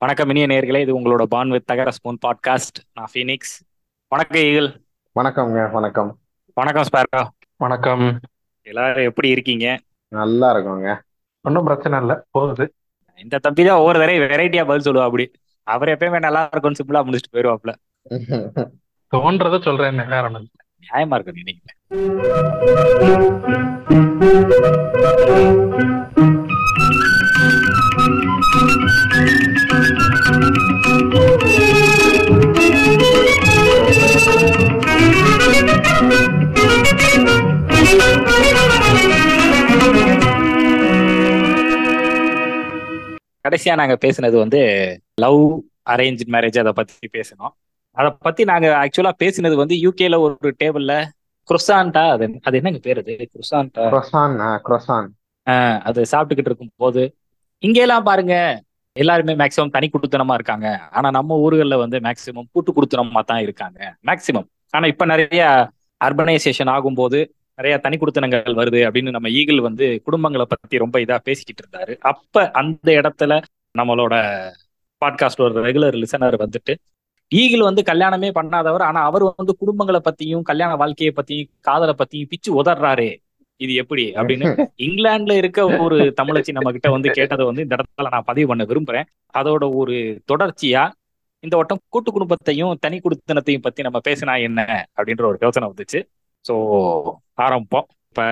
[0.00, 2.78] வணக்கம் இனிய நேர்களே இது உங்களோட பான் வித் தகர ஸ்பூன் பாட்காஸ்ட்.
[2.92, 3.54] நான் ஃபீனிக்ஸ்.
[4.12, 4.68] வணக்கம் ஈகிள்.
[5.16, 6.10] வணக்கம்ங்க வணக்கம்.
[6.56, 7.22] வணக்கம் ஸ்பேரா.
[7.56, 8.20] வணக்கம்.
[8.66, 9.66] எல்லாரும் எப்படி இருக்கீங்க?
[10.12, 11.00] நல்லா இருக்கோங்க.
[11.44, 12.66] ஒன்றும் பிரச்சனை இல்லை போகுது.
[13.18, 15.26] இந்த தம்பி தான் ஒவ்வொரு தடவை வெரைட்டியா பதில் சொல்லுவா அப்படி.
[15.66, 17.74] அவர் எப்பயுமே நல்லா இருக்கும்னு சிம்பிளா முடிச்சுட்டு போயிருவாப்ல
[19.12, 20.40] தோன்றதை சொல்றேன் வேற இல்ல.
[20.82, 21.74] நியாயமா இருக்கு நீங்க
[43.44, 44.60] கடைசியா நாங்க பேசினது வந்து
[45.16, 45.42] லவ்
[45.90, 47.52] அரேஞ்ச் மேரேஜ் அதை பத்தி பேசினோம்.
[47.96, 50.94] அதை பத்தி நாங்க ஆக்சுவலா பேசினது வந்து யூகேல ஒரு டேபிள்ல
[51.48, 53.12] குரோசான்டா அது அது என்னங்க பேர் அது?
[53.34, 54.34] குரோசான்டா குரொசான்
[54.66, 55.06] குரொசான்
[55.82, 57.02] அது சாப்பிட்டுக்கிட்டு இருக்கும் போது
[57.62, 58.34] இங்கெல்லாம் பாருங்க
[58.96, 60.66] எல்லாருமே மேக்சிமம் தனி குடுத்தனமா இருக்காங்க.
[60.90, 65.42] ஆனா நம்ம ஊர்கள்ல வந்து மேக்சிமம் கூட்டு குடுத்தனமா தான் இருக்காங்க மேக்சிமம் ஆனா இப்ப நிறைய
[66.00, 67.18] அர்பனைசேஷன் ஆகும்போது
[67.58, 71.98] நிறைய தனி குடுத்தனங்கள் வருது அப்படின்னு நம்ம ஈகிள் வந்து குடும்பங்களை பத்தி ரொம்ப இதா பேசிக்கிட்டு இருந்தாரு.
[71.98, 73.42] அப்ப அந்த இடத்துல
[73.78, 74.14] நம்மளோட
[75.04, 76.74] பாட்காஸ்ட் ஒரு ரெகுலர் லிசனர் வந்துட்டு
[77.28, 82.62] ஈகிள் வந்து கல்யாணமே பண்ணாதவர் ஆனா அவர் வந்து குடும்பங்களை பத்தியும் கல்யாண வாழ்க்கையை பத்தியும் காதலை பத்தியும் பிச்சு
[82.62, 83.08] உதறாரு
[83.56, 84.12] இது எப்படி?
[84.12, 88.64] அப்படின்னு இங்கிலாந்துல இருக்க ஒரு தமிழச்சி நம்ம கிட்ட வந்து கேட்டதை வந்து இந்த இடத்துல நான் பதிவு பண்ண
[88.64, 89.04] விரும்புறேன்.
[89.34, 90.90] அதோட ஒரு தொடர்ச்சியா
[91.40, 94.86] இந்த வட்டம் கூட்டு குடும்பத்தையும் தனி குடுத்தனத்தையும் பத்தி நம்ம பேசினா என்ன?
[94.96, 96.02] அப்படின்ற ஒரு யோசனை வந்துச்சு.
[96.44, 96.54] ஸோ
[97.46, 97.86] ஆரம்பிப்போம்.
[98.08, 98.22] இப்ப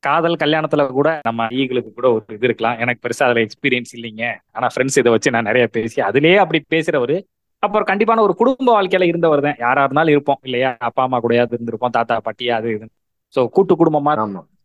[0.00, 2.78] காதல் கல்யாணத்துல கூட நம்ம ஈகளுக்கு கூட ஒரு இது இருக்கலாம்.
[2.78, 4.24] எனக்கு பெருசா அதுல எக்ஸ்பீரியன்ஸ் இல்லைங்க.
[4.52, 7.16] ஆனா ஃப்ரெண்ட்ஸ் இதை வச்சு நான் நிறைய பேசி அதுலயே அப்படி பேசுறவரு
[7.62, 9.56] அப்புறம் கண்டிப்பான ஒரு குடும்ப வாழ்க்கையில இருந்தவர் தான்.
[9.58, 10.70] யாரா இருந்தாலும் இருப்போம் இல்லையா?
[10.78, 12.86] அப்பா அம்மா கூடயாவது இருந்திருப்போம் தாத்தா பாட்டி அது இது.
[13.34, 14.12] ஸோ கூட்டு குடும்பமா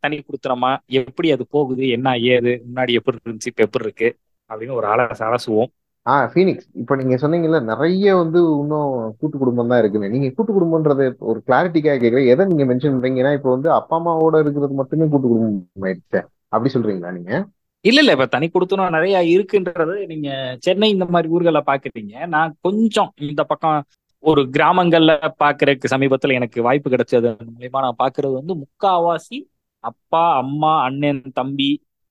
[0.04, 4.10] தனி கொடுத்துறோமா எப்படி அது போகுது என்ன ஏது முன்னாடி எப்படி இருந்துச்சு இப்ப எப்படி இருக்கு
[4.50, 5.70] அப்படின்னு ஒரு அலச அலசுவோம்.
[6.06, 8.88] ஆ ஃபீனிக்ஸ் இப்போ நீங்க சொன்னீங்கல்ல நிறைய வந்து இன்னும்
[9.20, 12.30] கூட்டு குடும்பம் தான் இருக்குன்னு நீங்க கூட்டு குடும்பம்ன்றது ஒரு கிளாரிட்டிக்காக கேட்குறேன்.
[12.34, 16.20] எதை நீங்க மென்ஷன் பண்றீங்கன்னா இப்போ வந்து அப்பா அம்மாவோட இருக்கிறது மட்டுமே கூட்டு குடும்பம் ஆயிடுச்சு
[16.54, 17.34] அப்படி சொல்றீங்களா நீங்க?
[17.86, 18.12] இல்ல இல்ல.
[18.16, 20.30] இப்ப தனி கொடுத்தனும் நிறைய இருக்குன்றது நீங்க
[20.66, 22.14] சென்னை இந்த மாதிரி ஊர்களை பாக்குறீங்க.
[22.36, 23.80] நான் கொஞ்சம் இந்த பக்கம்
[24.24, 25.12] ஒரு கிராமங்கள்ல
[25.44, 29.38] பாக்குறதுக்கு சமீபத்துல எனக்கு வாய்ப்பு கிடைச்சது மூலயமா நான் பாக்குறது வந்து முக்காவாசி
[29.84, 31.70] அப்பா அம்மா அண்ணன் தம்பி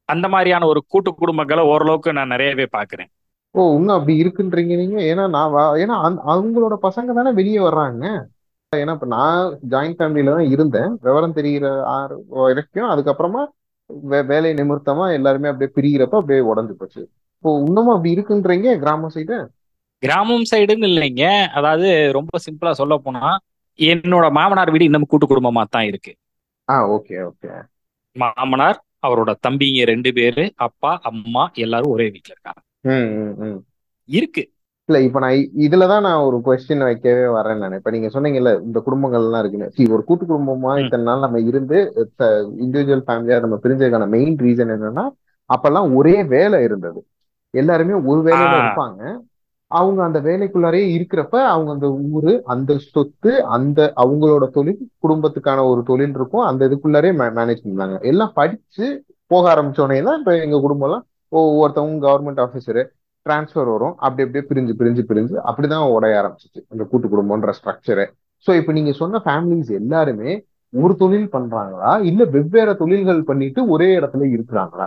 [0.08, 3.10] அந்த மாதிரியான ஒரு கூட்டு குடும்பங்களை ஓரளவுக்கு நான் நிறையவே பாக்குறேன்.
[3.54, 5.00] ஓ இன்னும் அப்படி இருக்குன்றீங்க நீங்க?
[5.02, 8.04] ஏன்னா நான் வா- ஏன்னா அந்த- அவங்களோட பசங்க தானே வெளியே வர்றாங்க.
[8.76, 10.98] ஏன்னா இப்ப நான் ஜாயிண்ட் ஃபேமிலியில தான் இருந்தேன்.
[11.02, 13.42] விவரம் தெரிகிற ஆறு வரைக்கும் அதுக்கப்புறமா
[14.10, 17.00] வே- வேலை நிமித்தமா எல்லாருமே அப்படியே பிரிகிறப்ப அப்படியே உடஞ்சு போச்சு.
[17.36, 19.36] இப்போ இன்னமும் அப்படி இருக்குன்றீங்க கிராம சைடு
[20.02, 21.24] கிராமம் சைடுன்னு இல்லைங்க.
[21.48, 23.38] அதாவது ரொம்ப சிம்பிளா சொல்ல போனா
[23.78, 26.12] என்னோட மாமனார் வீடு இன்னும் கூட்டு குடும்பமா தான் இருக்கு.
[26.68, 27.50] ஆ ஓகே ஓகே.
[28.16, 32.60] மாமனார் அவரோட தம்பிங்க ரெண்டு பேரு அப்பா அம்மா எல்லாரும் ஒரே வீட்டுல இருக்காங்க.
[34.08, 34.42] இருக்கு.
[34.88, 37.74] இல்ல இப்ப நான் இதுலதான் நான் ஒரு கொஸ்டின் வைக்கவே வரேன் நான்.
[37.74, 40.72] இப்ப நீங்க சொன்னீங்கல்ல இந்த குடும்பங்கள் எல்லாம் இருக்குன்னு ஒரு கூட்டு குடும்பமா.
[40.84, 41.78] இத்தனை நாள் நம்ம இருந்து
[42.64, 45.04] இண்டிவிஜுவல் ஃபேமிலியா நம்ம பிரிஞ்சதுக்கான மெயின் ரீசன் என்னன்னா
[45.50, 47.00] அப்பெல்லாம் ஒரே வேலை இருந்தது.
[47.54, 48.56] எல்லாருமே ஒரு வேலையில.
[48.62, 49.02] இருப்பாங்க.
[49.70, 56.14] அவங்க அந்த வேலைக்குள்ளாரே இருக்கிறப்ப அவங்க அந்த ஊரு அந்த சொத்து அந்த அவங்களோட தொழில் குடும்பத்துக்கான ஒரு தொழில்
[56.14, 56.46] இருக்கும்.
[56.50, 57.96] அந்த இதுக்குள்ளாரே மேனேஜ் பண்ணாங்க.
[58.10, 58.86] எல்லாம் படிச்சு
[59.30, 62.82] போக ஆரம்பிச்ச உடனே தான் இப்ப எங்க குடும்பம் எல்லாம் ஒவ்வொருத்தவங்க கவர்மெண்ட் ஆஃபீஸரு
[63.26, 63.94] டிரான்ஸ்ஃபர் வரும்.
[63.96, 66.60] அப்படி அப்படியே பிரிஞ்சு பிரிஞ்சு பிரிஞ்சு அப்படிதான் உடைய ஆரம்பிச்சிச்சு.
[66.68, 68.06] அந்த கூட்டு குடும்பம்ன்ற ஸ்ட்ரக்சரு
[68.46, 72.02] ஸோ இப்போ நீங்க சொன்ன ஃபேமிலிஸ் எல்லாருமே ஒரு தொழில் பண்றாங்களா?
[72.02, 74.86] இல்ல வெவ்வேறு தொழில்கள் பண்ணிட்டு ஒரே இடத்துல இருக்கிறாங்களா?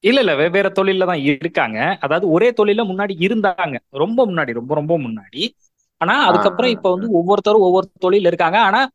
[0.00, 0.34] இல்ல இல்ல.
[0.36, 1.96] வெவ்வேறு தொழில்ல தான் இருக்காங்க.
[2.00, 3.76] அதாவது ஒரே தொழில முன்னாடி இருந்தாங்க.
[3.90, 5.42] ரொம்ப முன்னாடி ரொம்ப ரொம்ப முன்னாடி.
[5.96, 8.58] ஆனா அதுக்கப்புறம் இப்ப வந்து ஒவ்வொருத்தரும் ஒவ்வொரு தொழில இருக்காங்க.
[8.58, 8.88] ஆனா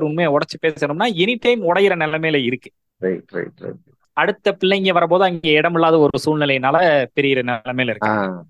[0.00, 2.70] உண்மையை உடைச்சு பேசணும்னா எனி டைம் உடையிற நிலைமையில இருக்கு.
[3.00, 6.76] ரைட் ரைட் ரைட் அடுத்த பிள்ளைங்க வரபோது அங்க இடமில்லாத ஒரு சூழ்நிலையினால
[7.14, 7.90] பெரிய நிலைமையில ஆ.
[7.90, 8.42] இருக்காங்க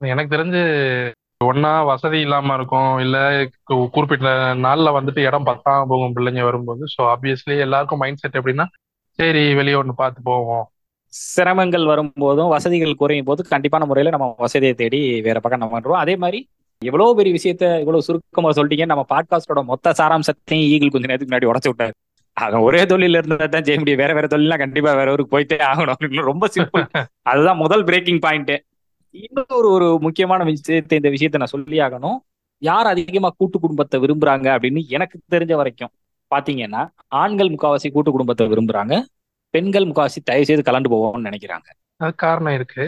[0.00, 0.62] எனக்கு தெரிஞ்சு
[1.44, 2.98] ஒன்னா வசதி இல்லாம இருக்கும்.
[2.98, 3.16] இல்ல
[3.68, 6.84] கு- குறிப்பிட்ட நாள்ல வந்துட்டு இடம் பத்தாம போகும் பிள்ளைங்க வரும்போது.
[6.94, 8.66] ஸோ ஆப்வியஸ்லி எல்லாருக்கும் மைண்ட் செட் எப்படின்னா
[9.18, 10.64] சரி வெளியே ஒன்று பார்த்து போவோம்.
[11.12, 16.16] சிரமங்கள் வரும்போதும் வசதிகள் குறையும் போது கண்டிப்பான முறையில நம்ம வசதியை தேடி வேற பக்கம் நம்ம பண்றோம் அதே
[16.16, 16.40] மாதிரி
[16.82, 21.68] எவ்வளவு பெரிய விஷயத்த இவ்வளவு சுருக்கமா சொல்லிட்டீங்க நம்ம பாட்காஸ்டோட மொத்த சாராம்சத்தையும் ஈகிள் கொஞ்ச நேரத்துக்கு முன்னாடி உடச்சு
[21.68, 21.94] விட்டாரு.
[22.36, 24.00] அவன் ஒரே தொழில இருந்தா தான் செய்ய முடியும்.
[24.02, 26.26] வேற வேற தொழிலாம் கண்டிப்பா வேற ஊருக்கு போயிட்டே ஆகணும்.
[26.30, 26.84] ரொம்ப சிம்பிள்
[27.30, 28.54] அதுதான் முதல் பிரேக்கிங் பாயிண்ட்
[29.14, 32.18] இன்னொரு ஒரு முக்கியமான விஷயத்தை இந்த விஷயத்தை நான் சொல்லி ஆகணும்.
[32.62, 35.92] யார் அதிகமா கூட்டு குடும்பத்தை விரும்புறாங்க அப்படின்னு எனக்கு தெரிஞ்ச வரைக்கும்
[36.30, 36.82] பாத்தீங்கன்னா
[37.22, 38.94] ஆண்கள் முக்காவாசி கூட்டு குடும்பத்தை விரும்புறாங்க.
[39.54, 41.68] பெண்கள் முக்காவாசி தயவு செய்து கலந்து போவோம்னு நினைக்கிறாங்க.
[41.96, 42.84] அது காரணம் இருக்கு.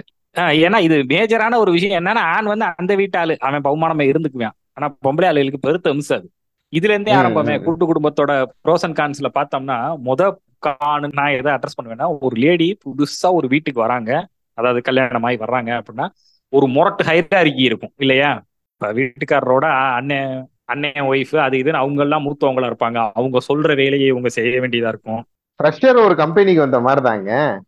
[0.62, 1.98] ஏன்னா இது மேஜரான ஒரு விஷயம்.
[2.00, 3.34] என்னன்னா ஆண் வந்து அந்த வீட்டாளு.
[3.38, 4.56] அவன் பகுமானமா இருந்துக்குவான்.
[4.72, 6.28] ஆனா பொம்பளை ஆளுகளுக்கு பெருத்த அம்சம் அது.
[6.70, 7.62] இதுல இருந்தே ஆரம்பமே.
[7.62, 10.34] கூட்டு குடும்பத்தோட ப்ரோஸ் அண்ட் கான்ஸ்ல பார்த்தோம்னா முத
[10.66, 14.28] கானு நான் எதை அட்ரஸ் பண்ணுவேன்னா ஒரு லேடி புதுசா ஒரு வீட்டுக்கு வராங்க.
[14.54, 16.08] அதாவது கல்யாணம் ஆகி வர்றாங்க அப்படின்னா
[16.48, 18.44] ஒரு முரட்டு ஹைரார்கி இருக்கும் இல்லையா?
[18.72, 23.10] இப்ப வீட்டுக்காரரோட அண்ணன் அண்ணன் ஒய்ஃப் அது இதுன்னு அவங்க எல்லாம் மூத்தவங்களா இருப்பாங்க.
[23.14, 25.24] அவங்க சொல்ற வேலையை இவங்க செய்ய வேண்டியதா இருக்கும்.
[25.62, 27.60] ஃப்ரெஷர் ஒரு கம்பெனிக்கு வந்த மாதிரி தாங்க.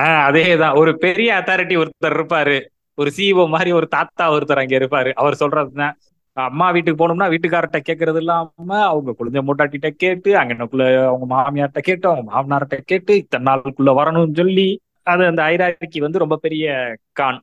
[0.00, 0.76] ஆஹ் அதேதான்.
[0.76, 2.66] ஒரு பெரிய அத்தாரிட்டி ஒருத்தர் இருப்பாரு.
[2.94, 5.12] ஒரு சிஇஓ மாதிரி ஒரு தாத்தா ஒருத்தர் அங்க இருப்பாரு.
[5.12, 5.92] அவர் சொல்றதுதான்
[6.36, 12.24] அம்மா வீட்டுக்கு போனோம்னா வீட்டுக்காரர்கிட்ட கேட்கறது இல்லாம அவங்க குழந்தை மூட்டாட்டிட்ட கேட்டு அங்கனக்குள்ள அவங்க மாமியார்ட்ட கேட்டு அவங்க
[12.30, 14.68] மாமனார்ட்ட கேட்டு இத்தனை நாளுக்குள்ள வரணும்னு சொல்லி
[15.04, 16.66] அது அந்த ஐராக்கி வந்து ரொம்ப பெரிய
[17.12, 17.38] கான்.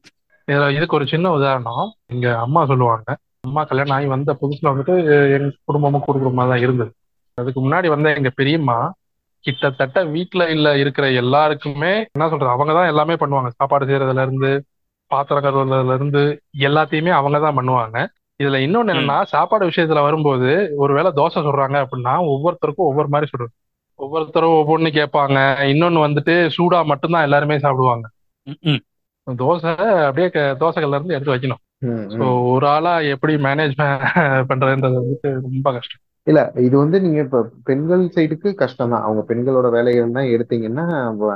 [0.47, 1.83] இதுல இதுக்கு ஒரு சின்ன உதாரணம்.
[2.07, 3.07] எங்க அம்மா சொல்லுவாங்க.
[3.41, 4.95] அம்மா கல்யாணம் ஆகி வந்த புதுசுல வந்துட்டு
[5.35, 6.91] எங்க குடும்பமும் கூட்டு குடும்பமா தான் இருந்தது.
[7.37, 8.77] அதுக்கு முன்னாடி வந்த எங்க பெரியம்மா
[9.45, 13.51] கிட்டத்தட்ட வீட்டுல இல்ல இருக்கிற எல்லாருக்குமே என்ன சொல்றது அவங்க தான் எல்லாமே பண்ணுவாங்க.
[13.59, 14.51] சாப்பாடு செய்யறதுல இருந்து
[15.11, 16.23] பாத்திரம் கழுவுறதுல இருந்து
[16.67, 17.97] எல்லாத்தையுமே அவங்க தான் பண்ணுவாங்க.
[18.41, 23.53] இதுல இன்னொன்னு என்னன்னா சாப்பாடு விஷயத்துல வரும்போது ஒருவேளை தோசை சொல்றாங்க அப்படின்னா ஒவ்வொருத்தருக்கும் ஒவ்வொரு மாதிரி சொல்றது
[23.99, 25.37] ஒவ்வொருத்தரும் ஒவ்வொன்னு கேட்பாங்க.
[25.71, 28.05] இன்னொன்னு வந்துட்டு சூடா மட்டும்தான் எல்லாருமே சாப்பிடுவாங்க.
[28.47, 28.79] ம்ம்.
[29.27, 29.71] தோசை
[30.05, 30.27] அப்படியே
[30.61, 31.61] தோசைகள்ல இருந்து எடுத்து வைக்கணும்.
[32.13, 32.25] ஸோ.
[32.53, 33.75] ஒரு ஆளா எப்படி மேனேஜ்
[34.49, 36.01] பண்றதுன்றது வந்துட்டு ரொம்ப கஷ்டம்.
[36.27, 40.85] இல்ல இது வந்து நீங்க இப்ப பெண்கள் சைடுக்கு கஷ்டம் தான் அவங்க பெண்களோட வேலைகள் தான் எடுத்தீங்கன்னா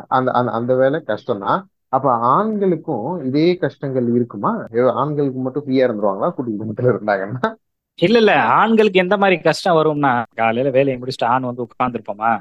[0.10, 1.62] அந்த அந்த வேலை கஷ்டம் தான்
[1.96, 4.52] அப்ப ஆண்களுக்கும் இதே கஷ்டங்கள் இருக்குமா?
[4.96, 6.30] ஆண்களுக்கு மட்டும் ஃப்ரீயா இருந்துருவாங்களா?
[6.32, 7.50] கூட்டு குடும்பத்துல இருந்தாங்கன்னா?
[8.00, 8.34] இல்ல இல்ல.
[8.60, 12.32] ஆண்களுக்கு எந்த மாதிரி கஷ்டம் வரும்னா காலையில வேலையை முடிச்சுட்டு ஆண் வந்து உட்கார்ந்துருப்போமா?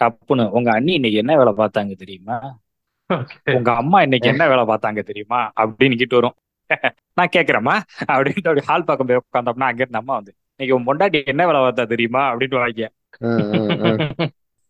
[0.00, 0.50] டப்புன்னு.
[0.50, 2.36] உங்க அண்ணி இன்னைக்கு என்ன வேலை பார்த்தாங்க தெரியுமா?
[3.52, 5.40] உங்க அம்மா இன்னைக்கு என்ன வேலை பார்த்தாங்க தெரியுமா?
[5.60, 6.36] அப்படின்னு கிட்ட வரும்.
[7.14, 7.74] நான் கேக்குறேம்மா
[8.12, 11.60] அப்படின்ட்டு அப்படி ஹால் பக்கம் போய் உட்காந்தோம்னா அங்க இருந்து அம்மா வந்து இன்னைக்கு உன் பொண்டாட்டி என்ன வேலை
[11.60, 12.22] பார்த்தா தெரியுமா?
[12.32, 12.88] அப்படின்ட்டு வாங்க.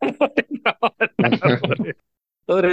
[2.48, 2.72] ஒரு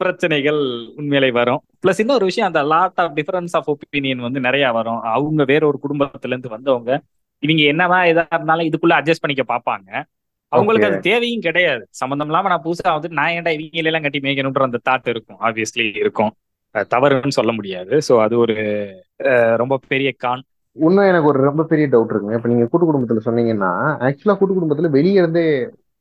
[0.00, 0.60] பிரச்சனைகள்
[1.00, 1.60] உண்மையிலே வரும்.
[1.82, 5.00] பிளஸ் இன்னொரு விஷயம் அந்த lot of difference of opinion வந்து நிறைய வரும்.
[5.14, 6.90] அவங்க வேற ஒரு குடும்பத்துல இருந்து வந்தவங்க
[7.42, 9.88] இவங்க என்னதான் இதா இருந்தாலும் இதுக்குள்ள அட்ஜஸ்ட் பண்ணிக்க பார்ப்பாங்க.
[10.52, 11.82] அவங்களுக்கு அது தேவையும் கிடையாது.
[12.00, 15.38] சம்பந்தம் இல்லாம நான் புதுசா வந்துட்டு நான் ஏன்டா இவங்க எல்லாம் கட்டி மேய்க்கணுன்ற அந்த தாட் இருக்கும்.
[15.46, 16.32] ஆப்வியஸ்லி இருக்கும்.
[16.92, 17.94] தவறுன்னு சொல்ல முடியாது.
[18.08, 18.54] ஸோ அது ஒரு
[19.56, 20.42] ரொம்ப பெரிய கான்
[20.76, 22.36] இன்னும் எனக்கு ஒரு ரொம்ப பெரிய டவுட் இருக்குங்க.
[22.38, 23.70] இப்ப நீங்க கூட்டு குடும்பத்துல சொன்னீங்கன்னா
[24.06, 25.44] ஆக்சுவலா கூட்டு குடும்பத்துல வெளியே இருந்தே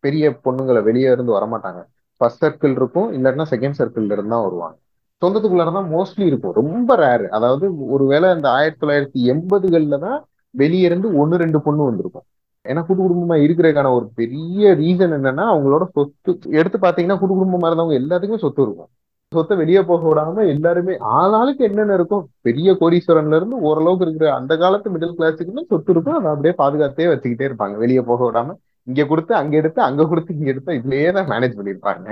[0.04, 1.82] பெரிய பொண்ணுங்களை வெளியே இருந்து வரமாட்டாங்க.
[2.22, 4.76] ஃபர்ஸ்ட் சர்க்கிள் இருக்கும் இல்லைன்னா செகண்ட் சர்க்கிள் இருந்து தான் வருவாங்க.
[5.22, 6.56] சொந்தத்துக்குள்ள தான் மோஸ்ட்லி இருக்கும்.
[6.62, 7.66] ரொம்ப ரேரு அதாவது
[7.96, 10.20] ஒருவேளை அந்த ஆயிரத்தி தொள்ளாயிரத்தி எண்பதுகள்ல தான்
[10.56, 12.26] வெளியே இருந்து ஒன்னு ரெண்டு பொண்ணு வந்திருக்கும்.
[12.66, 17.98] ஏன்னா கூட்டு குடும்பமா இருக்கிறதுக்கான ஒரு பெரிய ரீசன் என்னன்னா அவங்களோட சொத்து எடுத்து பாத்தீங்கன்னா கூட்டு குடும்பமா இருந்தவங்க
[18.02, 18.90] எல்லாத்துக்குமே சொத்து இருக்கும்.
[19.32, 22.24] சொத்தை வெளியே போக விடாம எல்லாருமே ஆளாளுக்கு என்னென்ன இருக்கும்?
[22.48, 26.18] பெரிய கோடீஸ்வரன்ல இருந்து ஓரளவுக்கு இருக்கிற அந்த காலத்து மிடில் கிளாஸுக்குன்னு சொத்து இருக்கும்.
[26.20, 27.76] அதை அப்படியே பாதுகாத்தே வச்சுக்கிட்டே இருப்பாங்க.
[27.84, 28.56] வெளியே போக விடாம.
[28.88, 32.08] இங்க கொடுத்து அங்க எடுத்து அங்க கொடுத்து இங்க எடுத்து இதுலயே தான் மேனேஜ் பண்ணிருப்பாங்க.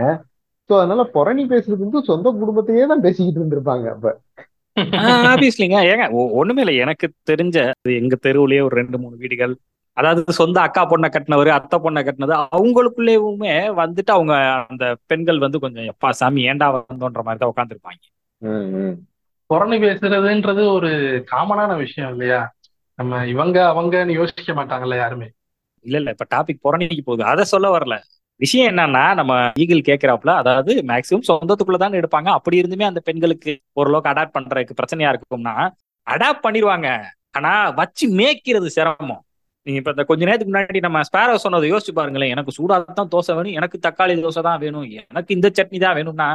[0.70, 4.08] சோ அதனால புரணி பேசுறது வந்து சொந்த குடும்பத்தையே தான் பேசிக்கிட்டு இருந்திருப்பாங்க அப்ப.
[5.32, 6.76] ஆப்வியஸ்லிங்க ஏங்க ஒ- ஒண்ணுமே இல்லை.
[6.78, 9.54] எனக்கு தெரிஞ்ச அது எங்க தெருவுலயே ஒரு ரெண்டு மூணு வீடுகள்.
[9.98, 14.34] அதாவது சொந்த அக்கா பொண்ணை கட்டினவர் அத்தை பொண்ணை கட்டினது அவங்களுக்குள்ளேயுமே வந்துட்டு அவங்க
[14.70, 18.02] அந்த பெண்கள் வந்து கொஞ்சம் எப்பா சாமி ஏண்டா வந்தோன்ற மாதிரி தான் உட்காந்துருப்பாங்க.
[19.50, 20.90] புறணி பேசுறதுன்றது ஒரு
[21.32, 22.42] காமனான விஷயம் இல்லையா?
[23.00, 25.28] நம்ம இவங்க அவங்கன்னு யோசிக்க மாட்டாங்கல்ல யாருமே.
[25.86, 26.10] இல்ல இல்ல.
[26.16, 27.24] இப்ப டாபிக் புறணிக்கு போகுது.
[27.32, 27.96] அதை சொல்ல வரல.
[28.40, 29.34] விஷயம் என்னன்னா நம்ம
[29.64, 32.30] ஈகிள் கேட்கிறாப்புல அதாவது மேக்சிமம் சொந்தத்துக்குள்ள தான் எடுப்பாங்க.
[32.38, 35.56] அப்படி இருந்துமே அந்த பெண்களுக்கு ஓரளவுக்கு அடாப்ட் பண்றதுக்கு பிரச்சனையா இருக்கும்னா
[36.08, 36.88] அடாப்ட் பண்ணிடுவாங்க.
[37.38, 39.22] ஆனா வச்சு மேய்க்கிறது சிரமம்.
[39.68, 42.32] நீங்க இப்ப இந்த கொஞ்ச நேரத்துக்கு முன்னாடி நம்ம ஸ்பேரோ சொன்னதை யோசிச்சு பாருங்களேன்.
[42.36, 46.28] எனக்கு சூடாக தான் தோசை வேணும் எனக்கு தக்காளி தோசை தான் வேணும் எனக்கு இந்த சட்னி தான் வேணும்னா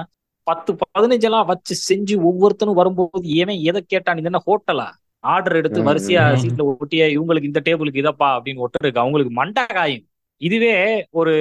[0.46, 4.86] பத்து பதினஞ்செல்லாம் வச்சு செஞ்சு ஒவ்வொருத்தனும் வரும்போது ஏன் எதை கேட்டான் இது என்ன ஹோட்டலா
[5.32, 6.22] ஆர்டர் எடுத்து வரிசையா.
[6.42, 10.04] சீட்ல ஒட்டிய இவங்களுக்கு இந்த டேபிளுக்கு இதப்பா அப்படின்னு ஒட்டுருக்கு அவங்களுக்கு மண்டை காயும்.
[10.40, 10.74] இதுவே
[11.20, 11.32] ஒரு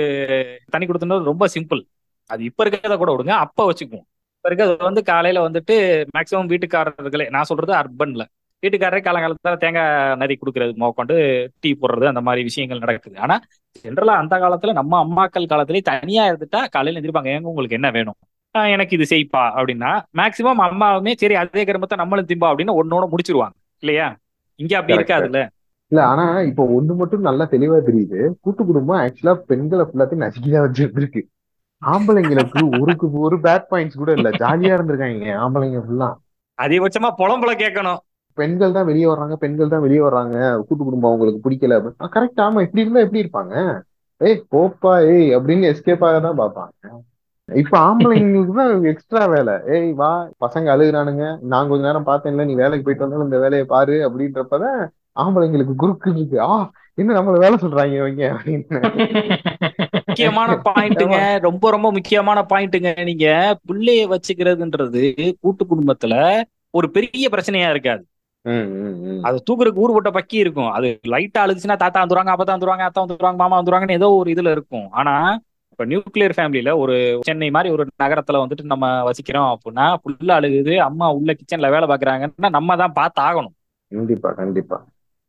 [0.74, 1.82] தனி கொடுத்தது ரொம்ப சிம்பிள்
[2.30, 4.08] அது இப்ப இருக்கிறத கூட விடுங்க அப்ப வச்சுக்குவோம்.
[4.38, 5.76] இப்ப இருக்கிறது வந்து காலையில வந்துட்டு
[6.16, 8.24] மேக்சிமம் வீட்டுக்காரர்களே நான் சொல்றது அர்பன்ல
[8.64, 11.16] வீட்டுக்காரரே காலங்காலத்துல தேங்காய் நதி கொடுக்கறது மோக்கொண்டு
[11.64, 13.16] டீ போடுறது அந்த மாதிரி விஷயங்கள் நடக்குது.
[13.26, 13.36] ஆனா
[13.84, 18.18] ஜென்ரலா அந்த காலத்துல நம்ம அம்மாக்கள் காலத்திலேயே தனியா இருந்துட்டா காலையில எந்திரிப்பாங்க ஏங்க உங்களுக்கு என்ன வேணும்?
[18.76, 23.56] எனக்கு இது செய்ப்பா அப்படின்னா மேக்சிமம் அம்மாவுமே சரி அதே கருமத்தை நம்மளும் திம்பா அப்படின்னு ஒன்னோட முடிச்சிருவாங்க.
[23.84, 24.08] இல்லையா?
[24.60, 24.98] இங்க அப்படி.
[24.98, 25.42] இருக்காதுல்ல?
[25.92, 28.20] இல்ல ஆனா இப்போ ஒண்ணு மட்டும் நல்லா தெளிவா தெரியுது.
[28.42, 31.22] கூட்டு குடும்பம் ஆக்சுவலா பெண்களை ஃபுல்லாத்தையும் நசுக்கிதான் வச்சிருக்கு
[31.82, 34.30] ஆம்பளைங்களுக்கு ஒரு ஒரு பேட் பாயிண்ட்ஸ் கூட இல்ல.
[34.32, 36.10] ஜாலியா இருந்திருக்காங்க ஆம்பளைங்க ஃபுல்லா
[36.60, 38.00] அதிகபட்சமா புலம்புல கேட்கணும்.
[38.38, 40.36] பெண்கள் தான் வெளியே வர்றாங்க பெண்கள் தான் வெளியே வர்றாங்க.
[40.68, 41.76] கூட்டு குடும்பம் அவங்களுக்கு பிடிக்கல.
[42.16, 42.62] கரெக்ட் ஆமா.
[42.62, 43.54] இப்படி இருந்தா எப்படி இருப்பாங்க?
[44.22, 46.74] ஏய் போப்பா ஏய் அப்படின்னு எஸ்கேப் ஆக தான் பார்ப்பாங்க.
[47.50, 49.54] இப்ப ஆம்பளைங்களுக்கு தான் எக்ஸ்ட்ரா வேலை.
[49.68, 51.26] ஏய் வா பசங்க அழுகுறானுங்க.
[51.44, 54.80] நான் கொஞ்ச நேரம் பார்த்தேன்ல நீ வேலைக்கு போயிட்டு வந்தாலும் இந்த வேலையை பாரு அப்படின்றப்பதான்
[55.16, 56.40] ஆம்பளைங்களுக்கு குறுக்கு இருக்கு.
[56.46, 56.56] ஆ
[56.98, 58.80] என்ன நம்மள வேலை சொல்றாங்க இவங்க அப்படின்னு.
[60.08, 63.28] முக்கியமான பாயிண்ட்டுங்க ரொம்ப ரொம்ப முக்கியமான பாயிண்ட்டுங்க நீங்க.
[63.70, 65.04] பிள்ளைய வச்சுக்கிறதுன்றது
[65.42, 66.16] கூட்டு குடும்பத்துல
[66.74, 68.04] ஒரு பெரிய பிரச்சனையா இருக்காது.
[69.28, 70.72] அது தூக்குறதுக்கு ஊர் போட்ட பக்கி இருக்கும்.
[70.72, 74.88] அது லைட்டா அழுதுச்சுன்னா தாத்தா வந்துருவாங்க அப்பதான் வந்துருவாங்க அத்தா வந்துருவாங்க மாமா வந்துருவாங்கன்னு ஏதோ ஒரு இதுல இருக்கும்.
[74.92, 75.16] ஆனா
[75.80, 76.94] இப்ப நியூக்ளியர் ஃபேமிலியில ஒரு
[77.26, 82.50] சென்னை மாதிரி ஒரு நகரத்துல வந்துட்டு நம்ம வசிக்கிறோம் அப்படின்னா புள்ள அழுகுது அம்மா உள்ள கிச்சன்ல வேலை பாக்குறாங்கன்னா
[82.56, 83.54] நம்ம தான் பார்த்து ஆகணும்.
[83.92, 84.78] கண்டிப்பா கண்டிப்பா.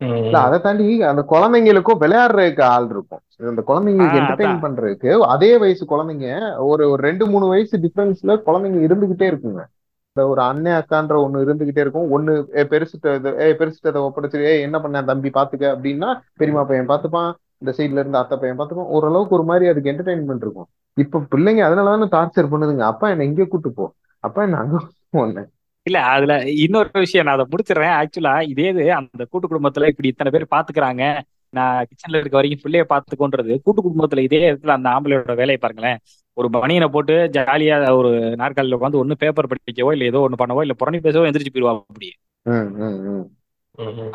[0.00, 3.22] இல்ல அதை தாண்டி அந்த குழந்தைங்களுக்கும் விளையாடுறதுக்கு ஆள் இருக்கும்.
[3.52, 6.28] அந்த குழந்தைங்களுக்கு என்டர்டைன் பண்றதுக்கு அதே வயசு குழந்தைங்க
[6.70, 9.64] ஒரு ஒரு ரெண்டு மூணு வயசு டிஃபரன்ஸ்ல குழந்தைங்க இருந்துகிட்டே இருக்குங்க.
[10.16, 12.08] இந்த ஒரு அண்ணன் அக்கான்ற ஒண்ணு இருந்துகிட்டே இருக்கும்.
[12.16, 15.66] ஒண்ணு ஏ பெருசுட்ட இது ஏ பெருசுட்ட ஒப்படைச்சு ஏ என்ன பண்ண தம்பி பாத்துக்க.
[15.76, 17.30] அப்படின்னா பெரியமா பையன் பாத்துப்பான்.
[17.62, 20.68] இந்த சைடுல இருந்து அத்தை பையன் பாத்துப்பான் ஓரளவுக்கு ஒரு மாதிரி அதுக்கு என்டர்டைன்மெண்ட் இருக்கும்.
[20.96, 22.84] இப்ப பிள்ளைங்க அதனாலதானே டார்ச்சர் பண்ணுதுங்க.
[22.88, 23.84] அப்பா என்ன இங்க கூட்டு போ.
[24.24, 24.78] அப்பா என்ன அங்க
[25.12, 25.46] போன
[25.86, 27.94] இல்ல அதுல இன்னொரு விஷயம் நான் அதை முடிச்சிடுறேன்.
[27.98, 31.02] ஆக்சுவலா இதே இது அந்த கூட்டு குடும்பத்துல இப்படி இத்தனை பேர் பாத்துக்கிறாங்க
[31.52, 35.98] நான் கிச்சன்ல இருக்க வரைக்கும் பிள்ளைய பாத்துக்கோன்றது கூட்டு குடும்பத்துல இதே இடத்துல அந்த ஆம்பளையோட வேலையை பாருங்களேன்.
[36.36, 38.10] ஒரு பனியனை போட்டு ஜாலியா ஒரு
[38.40, 42.10] நாற்காலியில உட்காந்து ஒண்ணு பேப்பர் படிக்கவோ இல்ல ஏதோ ஒண்ணு பண்ணவோ இல்ல புறணி பேசவோ எந்திரிச்சு போயிருவா அப்படி
[42.46, 43.24] ம் ம் ம்.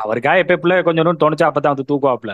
[0.04, 2.34] அவருக்கா எப்ப பிள்ளை கொஞ்சம் தோணுச்சா அப்பதான் வந்து தூக்குவாப்ல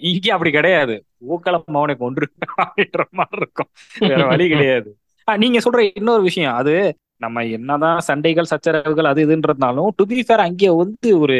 [0.00, 1.04] இங்க அப்படி கிடையாது.
[1.30, 2.28] ஊக்கலம் அவனை கொண்டு
[2.62, 3.68] அப்படின்ற மாதிரி இருக்கும்.
[3.98, 4.96] வேற வழி கிடையாது.
[5.30, 6.54] ஆஹ் நீங்க சொல்ற இன்னொரு விஷயம்.
[6.54, 11.38] அது நம்ம என்னதான் சண்டைகள் சச்சரவுகள் அது இதுன்றதுனாலும் டு பி ஃபேர் அங்கே வந்து ஒரு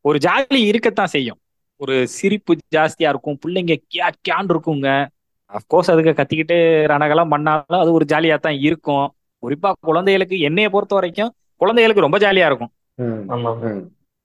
[0.00, 1.38] ஒரு ஜாலி இருக்கத்தான் செய்யும்.
[1.76, 3.38] ஒரு சிரிப்பு ஜாஸ்தியா இருக்கும்.
[3.46, 5.06] பிள்ளைங்க கியா கியான் இருக்குங்க.
[5.52, 6.56] அஃப்கோர்ஸ் அதுக்கு கத்திக்கிட்டு
[6.92, 9.12] ரணகலம் பண்ணாலும் அது ஒரு ஜாலியா தான் இருக்கும்.
[9.42, 12.72] குறிப்பா குழந்தைகளுக்கு என்னைய பொறுத்த வரைக்கும் குழந்தைகளுக்கு ரொம்ப ஜாலியா இருக்கும்.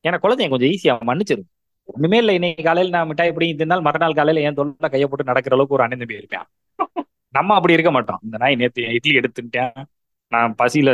[0.04, 1.50] ஏன்னா குழந்தைங்க கொஞ்சம் ஈஸியா மன்னிச்சிடும்
[1.94, 5.56] ஒண்ணுமே இல்லை இன்னைக்கு காலையில நான் மிட்டாய் இப்படி தின்னால் மறுநாள் காலையில என் தொழில கையை போட்டு நடக்கிற
[5.56, 6.46] அளவுக்கு ஒரு அண்ணன் தம்பி இருப்பேன்.
[7.36, 8.20] நம்ம அப்படி இருக்க மாட்டோம்.
[8.24, 9.74] இந்த நாய் நேத்து இட்லி எடுத்துட்டேன்
[10.32, 10.90] நான் பசியில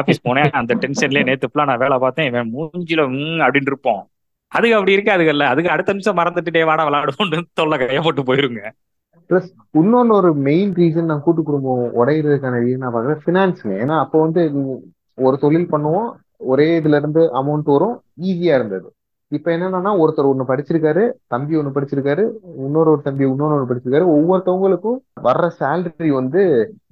[0.00, 0.50] ஆபீஸ் போனேன்.
[0.60, 2.28] அந்த டென்ஷன்லயே நேத்து ஃபுல்லா நான் வேலை பார்த்தேன்.
[2.30, 3.04] இவன் மூஞ்சில
[3.44, 4.02] அப்படின்னு இருப்போம்.
[4.52, 8.62] அதுக்கு அப்படி இருக்காதுங்கல்ல அதுக்கு அடுத்த நிமிஷம் மறந்துட்டு வாடா விளையாடுவோம்னு தொல்லை கையை போட்டு போயிருங்க.
[9.28, 9.48] ப்ளஸ்
[9.80, 14.42] இன்னொன்னு ஒரு மெயின் ரீசன் நான் கூட்டு குடும்பம் உடையிறதுக்கான ரீசன் நான் பாக்குறேன் ஃபினான்ஸுங்க ஏன்னா அப்போ வந்து
[15.26, 16.08] ஒரு தொழில் பண்ணுவோம்.
[16.52, 17.96] ஒரே இதுல இருந்து அமௌண்ட் வரும்.
[18.20, 18.88] ஈஸியா இருந்தது.
[19.36, 22.24] இப்ப என்னன்னா ஒருத்தர் ஒண்ணு படிச்சிருக்காரு தம்பி ஒண்ணு படிச்சிருக்காரு
[22.64, 24.06] இன்னொரு ஒரு தம்பி இன்னொன்னு ஒண்ணு படிச்சிருக்காரு.
[24.16, 24.98] ஒவ்வொருத்தவங்களுக்கும்
[25.28, 26.42] வர்ற சேலரி வந்து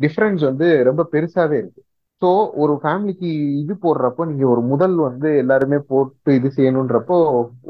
[0.04, 1.82] டிஃபரன்ஸ் வந்து ரொம்ப பெருசாவே இருக்கு.
[2.22, 2.28] ஸோ
[2.62, 3.28] ஒரு ஃபேமிலிக்கு
[3.60, 7.16] இது போடுறப்போ நீங்க ஒரு முதல் வந்து எல்லாருமே போட்டு இது செய்யணுன்றப்போ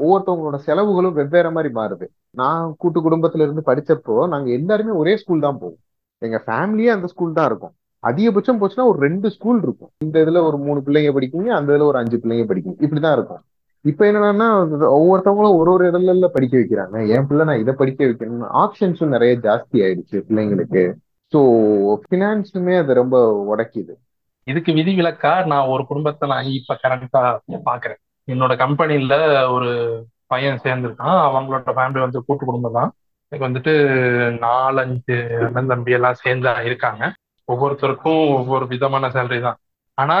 [0.01, 2.05] ஒவ்வொருத்தவங்களோட செலவுகளும் வெவ்வேறு மாதிரி மாறுது.
[2.41, 5.79] நான் கூட்டு குடும்பத்துல இருந்து படிச்சப்போ நாங்க எல்லாருமே ஒரே ஸ்கூல் தான் போவோம்.
[6.21, 7.73] எங்க ஃபேமிலியே அந்த ஸ்கூல் தான் இருக்கும்.
[8.03, 9.91] அதிகபட்சம் போச்சுன்னா ஒரு ரெண்டு ஸ்கூல் இருக்கும்.
[10.05, 13.41] இந்த இதுல ஒரு மூணு பிள்ளைங்க படிக்குங்க அந்த இதுல ஒரு அஞ்சு பிள்ளைங்க படிக்கும் இப்படிதான் இருக்கும்.
[13.85, 14.47] இப்ப என்னன்னா
[14.97, 16.97] ஒவ்வொருத்தவங்களும் ஒரு ஒரு இடங்கள்ல படிக்க வைக்கிறாங்க.
[17.15, 18.47] என் பிள்ளை நான் இதை படிக்க வைக்கணும்னு.
[18.61, 20.83] ஆப்ஷன்ஸும் நிறைய ஜாஸ்தி ஆயிடுச்சு பிள்ளைங்களுக்கு.
[21.33, 21.39] ஸோ
[22.09, 23.17] பினான்ஸுமே அது ரொம்ப
[23.51, 23.93] உடைக்குது.
[24.47, 27.21] இதுக்கு விதிவிலக்கா நான் ஒரு குடும்பத்தை நான் இப்ப கரண்டா
[27.69, 29.15] பாக்குறேன் என்னோட கம்பெனில
[29.55, 29.71] ஒரு
[30.27, 31.17] பையன் சேர்ந்திருக்கான்.
[31.27, 32.91] அவங்களோட ஃபேமிலி வந்து கூட்டு குடும்பம் தான்.
[33.31, 33.73] எனக்கு வந்துட்டு
[34.45, 37.03] நாலஞ்சு அண்ணன் தம்பி எல்லாம் சேர்ந்து இருக்காங்க.
[37.47, 39.59] ஒவ்வொருத்தருக்கும் ஒவ்வொரு விதமான சேலரி தான்.
[39.97, 40.17] ஆனா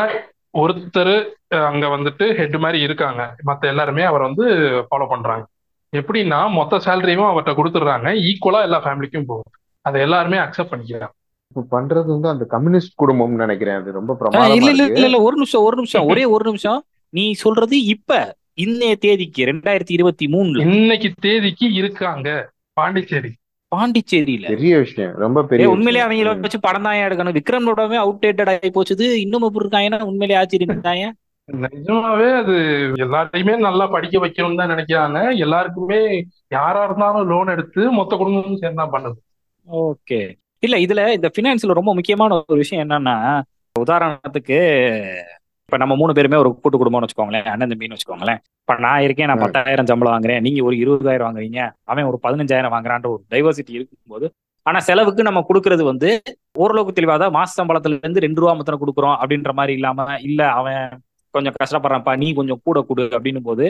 [0.57, 3.35] ஒருத்தர் அங்க வந்துட்டு ஹெட் மாதிரி இருக்காங்க.
[3.45, 4.45] மத்த எல்லாருமே அவர் வந்து
[4.91, 5.45] ஃபாலோ பண்றாங்க.
[5.93, 8.09] எப்படின்னா மொத்த சேலரியும் அவர்கிட்ட கொடுத்துட்றாங்க.
[8.29, 9.51] ஈக்குவலா எல்லா ஃபேமிலிக்கும் போகும்.
[9.81, 11.09] அதை எல்லாருமே அக்செப்ட் பண்ணிக்கிறாங்க.
[11.47, 13.75] இப்ப பண்றது வந்து அந்த கம்யூனிஸ்ட் குடும்பம்னு நினைக்கிறேன்.
[13.75, 16.83] அது ரொம்ப பிரமாதமா இல்ல இல்ல இல்ல ஒரு நிமிஷம் ஒரு நிமிஷம் ஒரே ஒரு நிமிஷம்.
[17.09, 22.49] நீ சொல்றது இப்ப இன்னைய தேதிக்கு ரெண்டாயிரத்தி இருபத்தி மூணுல இன்னைக்கு தேதிக்கு இருக்காங்க.
[22.73, 23.31] பாண்டிச்சேரி.
[23.73, 24.47] பாண்டிச்சேரியில.
[24.47, 25.13] பெரிய விஷயம்.
[25.15, 26.39] ரொம்ப பெரிய உண்மையிலேயே அவங்கள.
[26.39, 27.37] வச்சு படம் தான் எடுக்கணும்?
[27.39, 29.13] விக்ரமோடவே அவுடேட்டட் ஆகி போச்சுது.
[29.15, 31.15] இன்னும் எப்படி இருக்காங்கன்னா உண்மையிலேயே ஆச்சரியம்
[31.49, 32.53] நிஜமாவே அது
[32.95, 35.37] எல்லாரையுமே நல்லா படிக்க வைக்கணும்னு தான் நினைக்கிறாங்க.
[35.37, 35.99] எல்லாருக்குமே
[36.47, 39.17] யாரா இருந்தாலும் லோன் எடுத்து மொத்த குடும்பமும் சேர்ந்து தான் பண்ணுது.
[39.67, 40.21] ஓகே.
[40.59, 43.15] இல்ல இதுல இந்த பினான்ஸ்ல ரொம்ப முக்கியமான ஒரு விஷயம் என்னன்னா
[43.75, 44.59] உதாரணத்துக்கு
[45.69, 48.39] இப்ப நம்ம மூணு பேருமே ஒரு கூட்டு குடும்பம்னு வச்சுக்கோங்களேன் அண்ணன் தம்பின்னு வச்சுக்கோங்களேன்.
[48.63, 49.41] இப்ப நான் இருக்கேன் நான்.
[49.43, 51.59] பத்தாயிரம் சம்பளம் வாங்குறேன் நீங்க ஒரு இருபதாயிரம் வாங்குறீங்க
[51.91, 54.25] அவன் ஒரு பதினஞ்சாயிரம் வாங்குறான்ற ஒரு டைவர்சிட்டி இருக்கும்போது
[54.65, 56.09] ஆனா செலவுக்கு நம்ம கொடுக்கறது வந்து
[56.57, 60.83] ஓரளவுக்கு தெளிவா தான் மாச சம்பளத்துல இருந்து ரெண்டு ரூபா மத்தனை கொடுக்குறோம் அப்படின்ற மாதிரி இல்லாம இல்ல அவன்
[61.33, 63.65] கொஞ்சம் கஷ்டப்படுறான்ப்பா நீ கொஞ்சம் கூட கொடு அப்படின்னும் போது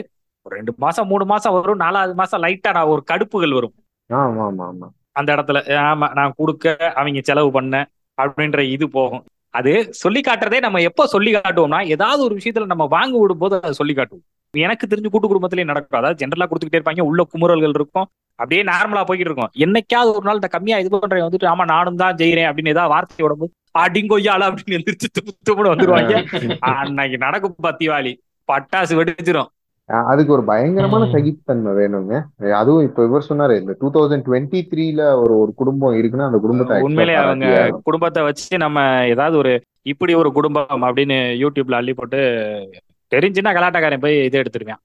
[0.46, 3.74] ஒரு ரெண்டு மாசம் மூணு மாசம் வரும் நாலாவது மாசம் லைட்டா நான் ஒரு கடுப்புகள் வரும்.
[4.10, 4.86] ஆமா ஆமா ஆமா.
[5.16, 7.74] அந்த இடத்துல ஆமா நான் கொடுக்க அவங்க செலவு பண்ண
[8.18, 9.22] அப்படின்ற இது போகும்.
[9.54, 13.94] அது சொல்லி காட்டுறதே நம்ம எப்போ சொல்லி காட்டுவோம்னா ஏதாவது ஒரு விஷயத்துல நம்ம வாங்க விடும்போது அதை சொல்லி
[13.94, 14.24] காட்டுவோம்.
[14.50, 15.98] எனக்கு தெரிஞ்சு கூட்டு குடும்பத்திலேயே நடக்கும்.
[15.98, 18.06] அதாவது ஜென்ரலா கொடுத்துக்கிட்டே இருப்பாங்க உள்ள குமுறல்கள் இருக்கும்.
[18.34, 19.50] அப்படியே நார்மலா போய்கிட்டு இருக்கும்.
[19.58, 23.32] என்னைக்காவது ஒரு நாள் இந்த கம்மியா இது பண்றேன் வந்துட்டு ஆமா நானும் தான் செய்யறேன் அப்படின்னு ஏதாவது வார்த்தையோட
[23.32, 26.14] போது அடிங்கொய்யால அப்படின்னு எந்திரிச்சு துப்பு துப்புன்னு வந்துருவாங்க.
[26.58, 28.12] அன்னைக்கு நடக்கும் பத்திவாளி.
[28.52, 29.46] பட்டாசு வெடிச்சிரும்.
[29.46, 29.63] அஹ்
[30.08, 31.06] அதுக்கு ஒரு பயங்கரமான.
[31.14, 32.14] சகிப்புத்தன்மை வேணுங்க
[32.54, 36.78] அதுவும் இப்ப இவர் சொன்னாரு இந்த டூ தௌசண்ட் டுவெண்ட்டி த்ரீல ஒரு ஒரு குடும்பம் இருக்குன்னா அந்த குடும்பத்தை
[36.86, 37.46] உண்மையிலே அவங்க.
[37.88, 38.78] குடும்பத்தை வச்சு நம்ம
[39.12, 39.52] ஏதாவது ஒரு
[39.92, 42.20] இப்படி ஒரு குடும்பம் அப்படின்னு யூடியூப்ல அள்ளி போட்டு
[43.12, 44.82] தெரிஞ்சுன்னா கலாட்டாக்காரன் போய் இதை எடுத்துருவேன்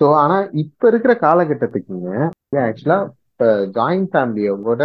[0.00, 2.10] ஸோ ஆனா இப்ப இருக்கிற காலகட்டத்துக்குங்க
[2.62, 2.98] ஆக்சுவலா
[3.30, 4.82] இப்ப ஜாயிண்ட் ஃபேமிலியோட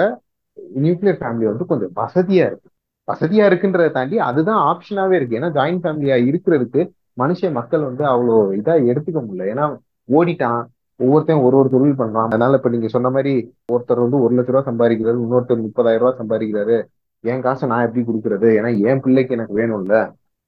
[0.78, 2.70] நியூக்ளியர் ஃபேமிலி வந்து கொஞ்சம் வசதியா இருக்கு
[3.08, 6.82] வசதியா இருக்குன்றதை தாண்டி அதுதான் ஆப்ஷனாவே இருக்கு ஏன்னா ஜாயிண்ட் ஃபேமிலியா இருக்கிறதுக்கு
[7.18, 9.48] மனுஷ மக்கள் வந்து அவ்வளோ இதா எடுத்துக்க முடியல.
[9.54, 9.66] ஏன்னா
[10.10, 10.62] ஓடிட்டான்.
[11.00, 12.28] ஒவ்வொருத்தையும் ஒரு ஒரு தொழில் பண்றான்.
[12.28, 13.34] அதனால இப்ப நீங்க சொன்ன மாதிரி
[13.74, 16.78] ஒருத்தர் வந்து ஒரு லட்ச ரூபா சம்பாதிக்கிறாரு இன்னொருத்தர் முப்பதாயிரம் ரூபாய் சம்பாதிக்கிறாரு.
[17.24, 18.48] என் காசை நான் எப்படி கொடுக்கறது?
[18.58, 19.96] ஏன்னா என் பிள்ளைக்கு எனக்கு வேணும்ல.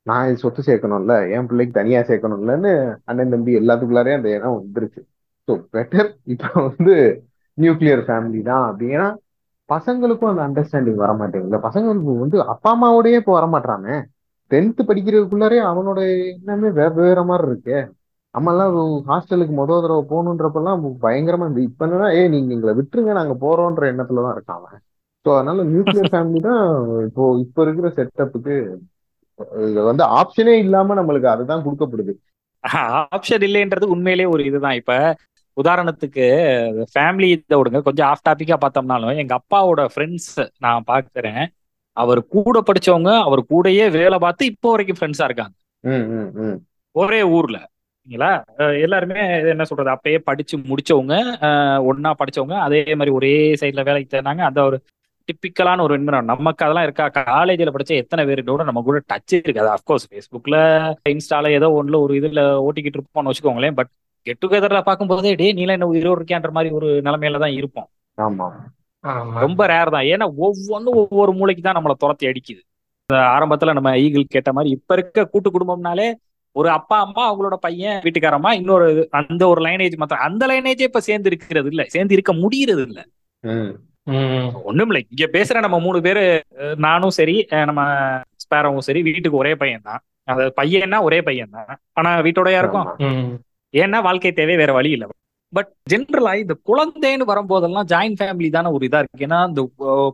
[0.05, 1.13] நான் சொத்து சேர்க்கணும்ல.
[1.35, 2.71] என் பிள்ளைக்கு தனியா சேர்க்கணும்லன்னு
[3.03, 5.01] அண்ணன் தம்பி எல்லாத்துக்குள்ளாரே அந்த இடம் வந்துருச்சு.
[5.47, 6.95] ஸோ பெட்டர் இப்ப வந்து
[7.57, 9.07] நியூக்ளியர் ஃபேமிலி தான் அப்படின்னா
[9.69, 13.95] பசங்களுக்கும் அந்த அண்டர்ஸ்டாண்டிங் வர மாட்டேங்குது பசங்களுக்கு வந்து அப்பா அம்மாவோடய இப்போ வரமாட்டானே
[14.51, 15.99] டென்த் படிக்கிறதுக்குள்ளாரே அவனோட
[16.31, 17.77] எண்ணமே வேற வேற மாதிரி இருக்கு.
[18.35, 18.73] நம்மெல்லாம்
[19.09, 24.23] ஹாஸ்டலுக்கு மொத தடவை போகணுன்றப்பெல்லாம் பயங்கரமா இருந்து இப்ப என்னன்னா ஏ நீங்க எங்களை விட்டுருங்க நாங்க போறோன்ற எண்ணத்துல
[24.25, 24.79] தான் இருக்கான் அவன்.
[25.25, 26.61] ஸோ அதனால நியூக்ளியர் ஃபேமிலி தான்
[27.07, 28.55] இப்போ இப்ப இருக்கிற செட்டப்புக்கு
[29.89, 32.13] வந்து ஆப்ஷனே இல்லாம நம்மளுக்கு அதுதான் கொடுக்கப்படுது.
[33.15, 34.77] ஆப்ஷன் இல்லைன்றது உண்மையிலேயே ஒரு இதுதான்.
[34.81, 34.93] இப்ப
[35.57, 36.25] உதாரணத்துக்கு
[36.93, 37.79] ஃபேமிலி இதை விடுங்க.
[37.87, 40.31] கொஞ்சம் ஆஃப் டாபிக்கா பார்த்தோம்னாலும் எங்க அப்பாவோட ஃப்ரெண்ட்ஸ்
[40.65, 41.41] நான் பாக்குறேன்.
[42.03, 45.55] அவர் கூட படிச்சவங்க அவர் கூடயே வேலை பார்த்து இப்போ வரைக்கும் ஃப்ரெண்ட்ஸா இருக்காங்க.
[46.95, 47.57] ஒரே ஊர்ல.
[48.07, 48.29] சரிங்களா
[48.85, 49.89] எல்லாருமே என்ன சொல்றது?
[49.95, 51.15] அப்பயே படிச்சு முடிச்சவங்க
[51.89, 54.77] ஒண்ணா படிச்சவங்க அதே மாதிரி ஒரே சைட்ல வேலைக்கு தேடினாங்க அந்த ஒரு
[55.29, 57.05] டிப்பிக்கலான ஒரு என்விரான் நமக்கு அதெல்லாம் இருக்கா?
[57.17, 59.61] காலேஜ்ல படிச்ச எத்தனை பேர் கூட நம்ம கூட டச் இருக்கு.
[59.63, 60.55] அது அஃப்கோர்ஸ் ஃபேஸ்புக்ல
[61.13, 63.77] இன்ஸ்டால ஏதோ ஒண்ணுல ஒரு இதுல ஓட்டிக்கிட்டு இருப்போம்னு வச்சுக்கோங்களேன்.
[63.79, 63.91] பட்
[64.27, 67.89] கெட் டுகெதர்ல பார்க்கும்போதே டே நீலாம் என்ன உயிரோடு இருக்கியான்ற மாதிரி ஒரு நிலைமையில தான் இருப்போம்.
[68.17, 68.47] ஆமா.
[69.43, 70.07] ரொம்ப ரேர் தான்.
[70.11, 72.61] ஏன்னா ஒவ்வொன்றும் ஒவ்வொரு மூளைக்கு தான் நம்மளை துரத்தி அடிக்குது.
[73.09, 76.07] இந்த ஆரம்பத்துல நம்ம ஈகிள் கேட்ட மாதிரி இப்ப இருக்க கூட்டு குடும்பம்னாலே
[76.55, 78.85] ஒரு அப்பா அம்மா அவங்களோட பையன் வீட்டுக்காரம்மா இன்னொரு
[79.19, 81.83] அந்த ஒரு லைனேஜ் மாத்திரம் அந்த லைனேஜே இப்ப சேர்ந்து இருக்கிறது இல்ல.
[81.87, 82.99] சேர்ந்து இருக்க முடியறது இல்ல.
[83.43, 83.71] ம்.
[84.13, 84.49] ம்.
[84.63, 86.23] ஒண்ணும் இல்லை இங்க பேசுற நம்ம மூணு பேரு
[86.85, 87.35] நானும் சரி
[87.69, 87.81] நம்ம
[88.43, 90.01] ஸ்பேரவும் சரி வீட்டுக்கு ஒரே பையன் தான்.
[90.27, 91.69] அந்த பையன்னா ஒரே பையன் தான்.
[91.93, 92.87] ஆனா வீட்டோடயா இருக்கும்.
[93.73, 95.07] ஏன்னா வாழ்க்கை தேவை வேற வழி இல்லை.
[95.53, 99.25] பட் ஜென்ரலா இந்த குழந்தைன்னு வரும்போதெல்லாம் ஜாயிண்ட் ஃபேமிலி தானே ஒரு இதா இருக்கு.
[99.27, 99.61] ஏன்னா இந்த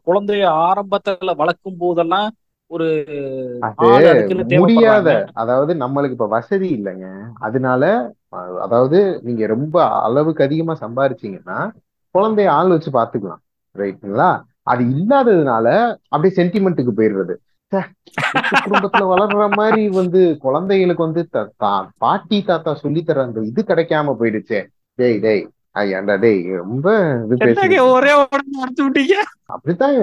[0.07, 2.27] குழந்தைய ஆரம்பத்துல வளர்க்கும் போதெல்லாம்
[2.71, 2.87] ஒரு
[4.61, 5.09] முடியாத
[5.41, 7.07] அதாவது நம்மளுக்கு இப்ப வசதி இல்லைங்க.
[7.47, 7.83] அதனால
[8.65, 9.75] அதாவது நீங்க ரொம்ப
[10.07, 11.59] அளவுக்கு அதிகமா சம்பாரிச்சீங்கன்னா
[12.15, 13.41] குழந்தைய ஆள் வச்சு பாத்துக்கலாம்
[13.75, 14.29] ரைட்டுங்களா?
[14.71, 15.67] அது இல்லாததுனால
[16.11, 17.35] அப்படியே சென்டிமெண்ட்டுக்கு போயிடுறது.
[18.65, 21.21] குடும்பத்துல வளர்ற மாதிரி வந்து குழந்தைகளுக்கு வந்து
[22.03, 24.61] பாட்டி தாத்தா சொல்லி தர அந்த இது கிடைக்காம போயிடுச்சே.
[24.99, 25.43] டேய் டேய்
[25.75, 26.87] ஐயாண்டா டேய் ரொம்ப
[27.89, 29.15] ஒரே உடனே அடிச்சு விட்டீங்க?
[29.49, 30.01] அப்படித்தாங்க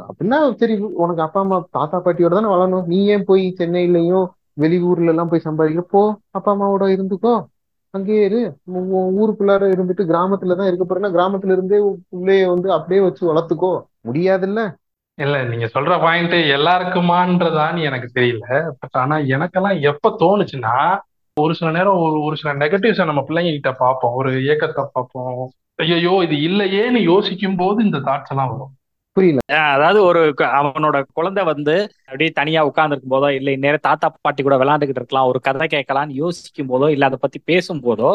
[0.00, 5.30] அப்படின்னா சரி உனக்கு அப்பா அம்மா தாத்தா பாட்டியோட தானே வளரணும் நீ ஏன் போய் சென்னையிலயும் வெளியூர்ல எல்லாம்
[5.30, 7.34] போய் சம்பாதிக்க போ அப்பா அம்மாவோட இருந்துக்கோ.
[7.94, 8.40] அங்கேயே இரு.
[9.16, 13.72] ஊருக்குள்ளார இருந்துட்டு கிராமத்துல தான் இருக்க போறேன்னா கிராமத்துல இருந்தே உன் புள்ளைய வந்து அப்படியே வச்சு வளர்த்துக்கோ.
[14.04, 14.62] முடியாதுல்ல?
[15.18, 18.46] இல்ல நீங்க சொல்ற பாயிண்ட் எல்லாருக்குமான்றதான்னு எனக்கு தெரியல.
[18.80, 20.74] பட் ஆனா எனக்கெல்லாம் எப்ப தோணுச்சுன்னா
[21.36, 24.14] ஒரு சில நேரம் ஒரு ஒரு சில நெகட்டிவ்ஸை நம்ம பிள்ளைங்க கிட்ட பார்ப்போம்.
[24.18, 25.40] ஒரு ஏக்கத்தை பார்ப்போம்.
[25.84, 28.70] ஐயோ இது இல்லையேன்னு யோசிக்கும் போது இந்த தாட்ஸ் எல்லாம் வரும்.
[29.16, 29.40] புரியல.
[29.74, 30.20] அதாவது ஒரு
[30.60, 31.74] அவனோட குழந்தை வந்து
[32.08, 36.70] அப்படியே தனியா உட்கார்ந்துருக்கும் போதோ இல்ல இந்நேரம் தாத்தா பாட்டி கூட விளையாண்டுகிட்டு இருக்கலாம் ஒரு கதை கேட்கலாம்னு யோசிக்கும்
[36.72, 38.10] போதோ இல்ல அதை பத்தி பேசும் போதோ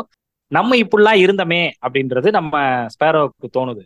[0.51, 2.53] நம்ம இப்படிலாம் இருந்தமே அப்படின்றது நம்ம
[2.95, 3.83] ஸ்பேரோவுக்கு தோணுது.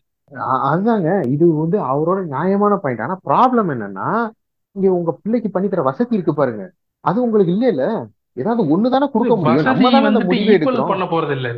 [0.69, 1.09] அதுதாங்க.
[1.35, 4.07] இது வந்து அவரோட நியாயமான பாயிண்ட் ஆனா ப்ராப்ளம் என்னன்னா
[4.75, 6.63] இங்க உங்க பிள்ளைக்கு பண்ணி தர வசதி இருக்கு பாருங்க.
[7.05, 7.85] அது உங்களுக்கு இல்ல இல்ல
[8.37, 9.67] ஏதாவது ஒண்ணுதானே கொடுக்க முடியும்.
[9.69, 10.91] நம்ம தானே அந்த முடிவு எடுக்கிறோம்.
[10.91, 11.49] பண்ண போறது இல்ல.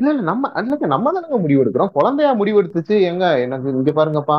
[0.00, 1.92] இல்ல இல்ல நம்ம அல்லங்க நம்ம தானங்க முடிவு எடுக்கிறோம்.
[1.94, 3.24] குழந்தையா முடிவு எடுத்துச்சு எங்க?
[3.44, 4.38] எனக்கு இங்க பாருங்கப்பா.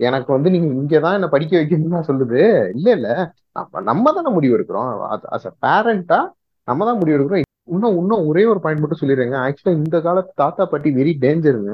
[0.00, 2.40] எனக்கு வந்து நீங்க இங்கதான் என்ன படிக்க வைக்கணும்னு சொல்லுது.
[2.76, 3.08] இல்ல இல்ல.
[3.56, 4.90] நம்ம நம்ம தானே முடிவு எடுக்கிறோம்.
[5.34, 6.20] அஸ் அ பேரண்டா
[6.68, 7.44] நம்ம தான் முடிவு எடுக்கிறோம்.
[7.68, 9.36] இன்னும் இன்னும் ஒரே ஒரு பாயிண்ட் மட்டும் சொல்லிடுறேங்க.
[9.44, 11.72] ஆக்சுவலா இந்த காலத்து தாத்தா பாட்டி வெரி டேஞ்சருங்க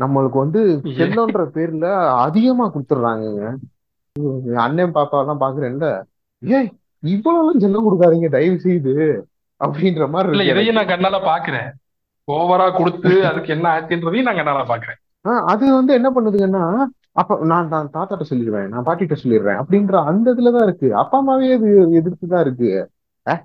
[0.00, 0.60] நம்மளுக்கு வந்து
[0.96, 1.86] செல்லம்ன்ற பேர்ல
[2.24, 3.42] அதிகமா கொடுத்துட்றாங்கங்க.
[4.64, 5.86] அண்ணன் பாப்பா எல்லாம் பாக்குறேன்ல.
[6.42, 6.70] ஏய்
[7.02, 8.94] இவ்வளவு செல்லம் கொடுக்காதீங்க தயவு செய்து
[9.60, 11.70] அப்படின்ற மாதிரி இல்ல இதையும் நான் கண்ணால பாக்குறேன்.
[12.28, 14.98] ஓவரா கொடுத்து அதுக்கு என்ன ஆச்சுன்றதையும் நான் கண்ணால பாக்குறேன்.
[15.28, 16.64] ஆஹ் அது வந்து என்ன பண்ணுதுங்கன்னா
[17.12, 20.88] அப்ப நான் நான் தாத்தாட்ட சொல்லிடுவேன் நான் பாட்டிட்ட சொல்லிடுறேன் அப்படின்ற அந்த இதுலதான் இருக்கு.
[20.94, 22.90] அப்பா அம்மாவே அது எதிர்த்து தான் இருக்கு.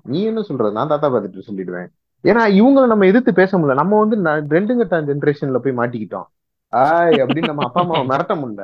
[0.02, 1.88] நீ என்ன சொல்ற நான் தாத்தா பாத்துட்டு சொல்லிடுவேன்.
[2.24, 3.74] ஏன்னா இவங்களை நம்ம எதிர்த்து பேச முடியல.
[3.74, 6.28] நம்ம வந்து ரெண்டு கட்ட ஜென்ரேஷன்ல போய் மாட்டிக்கிட்டோம்.
[6.68, 8.62] ஆய் அப்படின்னு நம்ம அப்பா அம்மாவை மிரட்ட முடியல.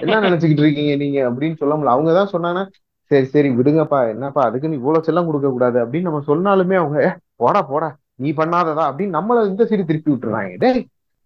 [0.00, 1.94] என்ன நினைச்சுக்கிட்டு இருக்கீங்க நீங்க அப்படின்னு சொல்ல முடியல.
[1.96, 2.64] அவங்க தான் சொன்னாங்கன்னா
[3.10, 4.00] சரி சரி விடுங்கப்பா.
[4.12, 7.00] என்னப்பா அதுக்கு நீ இவ்வளவு செல்லம் கொடுக்க கூடாது அப்படின்னு நம்ம சொன்னாலுமே அவங்க
[7.36, 7.88] போடா போடா.
[8.16, 8.84] நீ பண்ணாததா?
[8.90, 10.52] அப்படின்னு நம்மள இந்த சைடு திருப்பி விட்டுறாங்க.
[10.58, 10.70] டே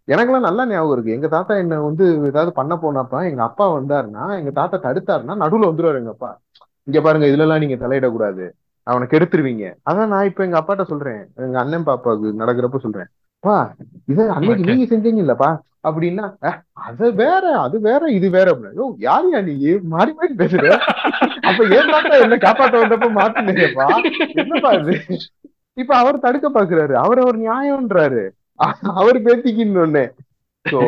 [0.08, 1.14] எனக்கெல்லாம் நல்லா ஞாபகம் இருக்கு.
[1.16, 6.00] எங்க தாத்தா என்ன வந்து ஏதாவது பண்ண போனப்ப எங்க அப்பா வந்தாருன்னா எங்க தாத்தா தடுத்தாருன்னா நடுவுல வந்துருவாரு
[6.02, 6.30] எங்க அப்பா
[6.86, 8.44] இங்க பாருங்க இதுல எல்லாம் நீங்க தலையிடக்கூடாது
[8.86, 9.66] அவனை கெடுத்துருவீங்க.
[9.82, 11.20] அதான் நான் இப்ப எங்க அப்பாட்ட சொல்றேன்.
[11.44, 13.08] எங்க அண்ணன் பாப்பாவுக்கு நடக்கிறப்ப சொல்றேன்.
[13.44, 13.56] பா
[14.06, 14.64] இத அன்னைக்கு.
[14.64, 15.50] நீங்க செஞ்சீங்க இல்லப்பா
[15.84, 19.54] அப்படின்னா "அஹ், அது வேற அது வேற இது வேற அப்படின்னா "யோவ், யார் யா நீ?
[19.84, 20.64] மாறி மாறி பேசுற.
[21.42, 23.86] அப்ப ஏன் தாத்தா என்ன காப்பாத்த வந்தப்ப மாத்தினேப்பா
[24.34, 24.94] என்னப்பா இது?
[25.76, 26.92] இப்ப அவர் தடுக்க பாக்குறாரு.
[26.96, 28.22] அவர் அவர் நியாயம்ன்றாரு.
[28.94, 30.04] அவர் பேத்திக்கின்னு
[30.66, 30.80] சோ.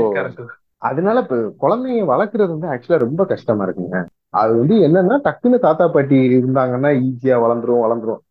[0.82, 3.98] அதனால இப்ப குழந்தைங்க வளர்க்கறது வந்து ஆக்சுவலா ரொம்ப கஷ்டமா இருக்குங்க.
[4.30, 8.22] அது வந்து என்னன்னா டக்குன்னு தாத்தா பாட்டி இருந்தாங்கன்னா ஈஸியா வளர்ந்துரும் வளர்ந்துரும்.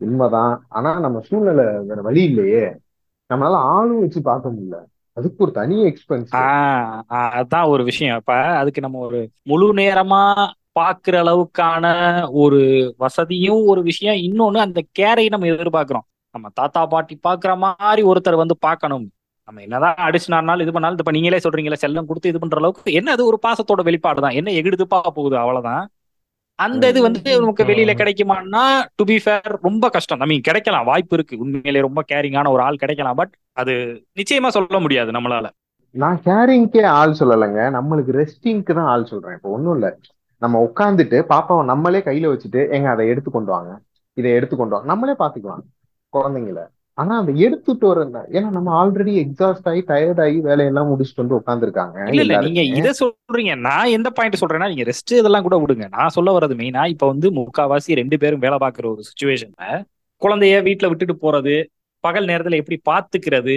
[0.00, 0.54] உண்மைதான்.
[0.68, 2.64] ஆனா நம்ம சூழ்நிலை வேற வழி இல்லையே.
[3.30, 4.84] நம்மளால ஆளும் வச்சு பார்க்க முடியல.
[5.12, 7.00] அதுக்கு ஒரு தனி எக்ஸ்பென்ஸ் ஆஹ்
[7.40, 8.16] அதான் ஒரு விஷயம்.
[8.16, 10.22] இப்ப அதுக்கு நம்ம ஒரு முழு நேரமா
[10.78, 11.84] பாக்குற அளவுக்கான
[12.30, 12.60] ஒரு
[12.96, 14.14] வசதியும் ஒரு விஷயம்.
[14.16, 16.06] இன்னொன்னு அந்த கேரை நம்ம எதிர்பார்க்கிறோம்.
[16.30, 19.06] நம்ம தாத்தா பாட்டி பாக்குற மாதிரி ஒருத்தர் வந்து பார்க்கணும்.
[19.44, 23.26] நம்ம என்னதான் அடிச்சுனாலும் இது பண்ணாலும் இப்ப நீங்களே சொல்றீங்களா செல்லம் கொடுத்து இது பண்ற அளவுக்கு என்ன அது
[23.26, 25.84] ஒரு பாசத்தோட வெளிப்பாடு தான் என்ன எகிடுதுப்பா போகுது அவ்வளவுதான்.
[26.56, 30.18] அந்த இது வந்து நமக்கு வெளியில கிடைக்குமான்னா டு பி ஃபேர் ரொம்ப கஷ்டம்.
[30.18, 30.84] நம்ம கிடைக்கலாம்.
[30.84, 31.38] வாய்ப்பு இருக்கு.
[31.38, 33.14] உண்மையிலே ரொம்ப கேரிங்கான ஒரு ஆள் கிடைக்கலாம்.
[33.14, 35.50] பட் அது நிச்சயமா சொல்ல முடியாது நம்மளால.
[35.90, 37.80] நான் கேரிங்க்கே ஆள் சொல்லலைங்க.
[37.80, 39.34] நம்மளுக்கு ரெஸ்டிங்க்கு தான் ஆள் சொல்றேன்.
[39.34, 39.98] இப்போ ஒண்ணும் இல்ல.
[40.38, 43.78] நம்ம உட்காந்துட்டு பாப்பாவை நம்மளே கையில வச்சுட்டு எங்க அதை எடுத்து கொண்டு வாங்க.
[44.12, 45.62] இதை எடுத்து கொண்டு வாங்க நம்மளே பாத்துக்கலாம்.
[46.12, 46.66] குழந்தைங்கள.
[46.98, 48.00] ஆனா அந்த எடுத்துட்டு வர
[48.32, 52.88] ஏன்னா நம்ம ஆல்ரெடி எக்ஸாஸ்ட் ஆகி டயர்ட் ஆகி வேலையெல்லாம் முடிச்சுட்டு வந்து உட்காந்துருக்காங்க இல்ல இல்ல நீங்க இத
[52.98, 53.54] சொல்றீங்க.
[53.66, 55.86] நான் எந்த பாயிண்ட் சொல்றேன்னா நீங்க ரெஸ்ட் இதெல்லாம் கூட விடுங்க.
[55.96, 59.66] நான் சொல்ல வர்றது மெயினா இப்ப வந்து முக்காவாசி ரெண்டு பேரும் வேலை பார்க்குற ஒரு சுச்சுவேஷன்ல
[60.22, 61.54] குழந்தைய வீட்டுல விட்டுட்டு போறது
[62.04, 63.56] பகல் நேரத்துல எப்படி பாத்துக்கிறது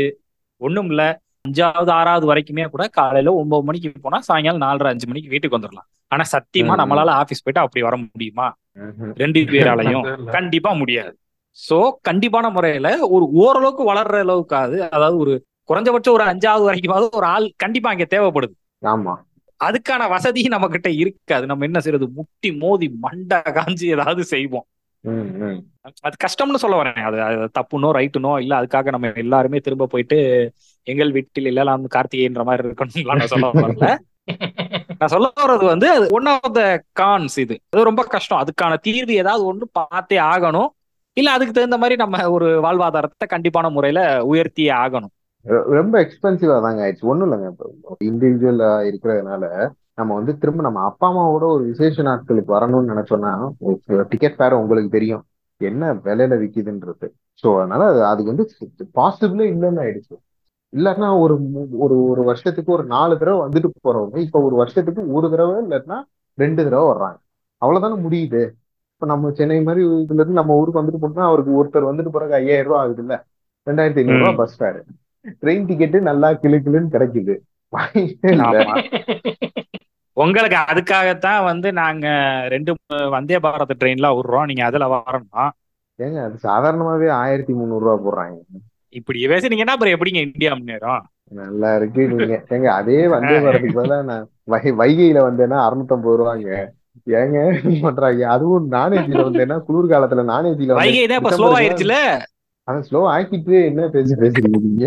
[0.62, 1.04] ஒண்ணும் இல்ல.
[1.46, 6.24] அஞ்சாவது ஆறாவது வரைக்குமே கூட காலையில ஒன்பது மணிக்கு போனா சாயங்காலம் நாலரை அஞ்சு மணிக்கு வீட்டுக்கு வந்துடலாம் ஆனா
[6.32, 6.74] சத்தியமா.
[6.82, 8.48] நம்மளால ஆபீஸ் போயிட்டு அப்படி வர முடியுமா?
[9.22, 10.04] ரெண்டு பேராலையும்
[10.36, 11.14] கண்டிப்பா முடியாது.
[11.60, 11.78] சோ
[12.10, 15.34] கண்டிப்பான முறையில ஒரு ஓரளவுக்கு வளர்ற அளவுக்காவது அதாவது ஒரு
[15.70, 18.56] குறைஞ்சபட்சம் ஒரு அஞ்சாவது வரைக்குமாவது ஒரு ஆள் கண்டிப்பா அங்க தேவைப்படுது.
[18.86, 19.14] ஆமா.
[19.60, 21.46] அதுக்கான வசதி நம்ம கிட்ட இருக்காது.
[21.46, 24.66] நம்ம என்ன செய்யறது முட்டி மோதி மண்டை காஞ்சி ஏதாவது செய்வோம்.
[26.02, 27.02] அது கஷ்டம்னு சொல்ல வரேன்.
[27.28, 30.18] அது தப்புனோ ரைட்டுனோ இல்ல அதுக்காக நம்ம எல்லாருமே திரும்ப போயிட்டு
[30.88, 33.90] எங்கள் வீட்டில் எல்லாம் கார்த்திகைன்ற மாதிரி இருக்கணும்லாம் நான் சொல்ல வரல.
[34.98, 36.62] நான் சொல்ல வர்றது வந்து ஒன் ஆஃப் த
[37.00, 37.56] கான்ஸ் இது.
[37.70, 38.42] அது ரொம்ப கஷ்டம்.
[38.44, 40.70] அதுக்கான தீர்வு ஏதாவது ஒண்ணு பார்த்தே ஆகணும்.
[41.18, 44.02] இல்ல அதுக்கு தகுந்த மாதிரி நம்ம ஒரு வாழ்வாதாரத்தை கண்டிப்பான முறையில
[44.32, 45.14] உயர்த்தியே ஆகணும்.
[45.78, 47.10] ரொம்ப எக்ஸ்பென்சிவா தாங்க ஆயிடுச்சு.
[47.12, 47.50] ஒண்ணும் இல்லைங்க.
[48.08, 49.44] இண்டிவிஜுவலா இருக்கிறதுனால
[49.94, 53.32] நம்ம வந்து திரும்ப நம்ம அப்பா அம்மாவோட ஒரு விசேஷ நாட்களுக்கு வரணும்னு நினைச்சோம்னா
[54.12, 55.24] டிக்கெட் பேர உங்களுக்கு தெரியும்.
[55.62, 57.08] என்ன விலையில விக்குதுன்றது.
[57.44, 58.46] ஸோ அதனால அது அதுக்கு வந்து
[58.96, 60.16] பாசிபிளே இல்லைன்னு ஆயிடுச்சு.
[60.74, 61.36] இல்லைன்னா ஒரு
[61.78, 65.98] ஒரு ஒரு வருஷத்துக்கு ஒரு நாலு தடவை வந்துட்டு போறவங்க இப்ப ஒரு வருஷத்துக்கு ஒரு தடவை இல்லைன்னா
[66.38, 67.18] ரெண்டு தடவை வர்றாங்க.
[67.62, 68.42] அவ்வளவுதானே முடியுது.
[68.98, 72.66] இப்ப நம்ம சென்னை மாதிரி இதுல இருந்து நம்ம ஊருக்கு வந்துட்டு போனா அவருக்கு ஒருத்தர் வந்துட்டு போறதுக்கு ஐயாயிரம்
[72.66, 73.16] ரூபாய் ஆகுது இல்ல
[73.68, 74.38] ரெண்டாயிரத்தி ஐநூறு ரூபாய் ம்.
[74.38, 74.80] பஸ் ஃபேர்
[75.42, 77.36] ட்ரெயின் டிக்கெட்டு நல்லா கிளு கிளுன்னு கிடைக்குது.
[80.18, 82.08] உங்களுக்கு அதுக்காகத்தான் வந்து நாங்க
[82.48, 82.72] ரெண்டு
[83.10, 84.46] வந்தே பாரத் ட்ரெயின்ல விடுறோம்.
[84.46, 85.52] நீங்க அதுல வரணும்?
[86.00, 88.40] ஏங்க அது சாதாரணமாவே ஆயிரத்தி முந்நூறு ரூபாய் போடுறாங்க.
[88.96, 91.04] இப்படி பேசுனீங்கன்னா அப்புறம் எப்படிங்க இந்தியா முன்னேறும்?
[91.32, 92.36] நல்லா இருக்கு நீங்க.
[92.50, 96.50] ஏங்க அதே வந்தே பாரத்துக்கு பதிலா நான் வை வைகையில வந்தேன்னா அறுநூத்தம்பது ரூபாங்க.
[97.20, 97.38] ஏங்க
[97.86, 98.24] பண்றாங்க?
[98.36, 101.96] அதுவும் நானேஜில வந்தேன்னா குளிர்காலத்துல நானேஜில வைகை தான் இப்ப ஸ்லோ ஆயிருச்சுல?
[102.68, 104.86] அவன் ஸ்லோ ஆக்கிட்டு என்ன பேசி பேசுறீங்க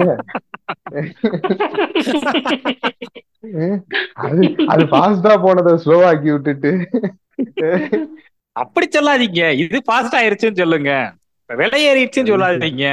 [4.25, 4.43] அது
[4.73, 6.73] அது ஃபாஸ்டா போனதை ஸ்லோ ஆக்கி விட்டுட்டு.
[8.57, 9.43] அப்படி சொல்லாதீங்க.
[9.65, 10.93] இது ஃபாஸ்ட் ஆயிருச்சுன்னு சொல்லுங்க.
[11.51, 12.87] விலை ஏறிடுச்சுன்னு சொல்லாதீங்க.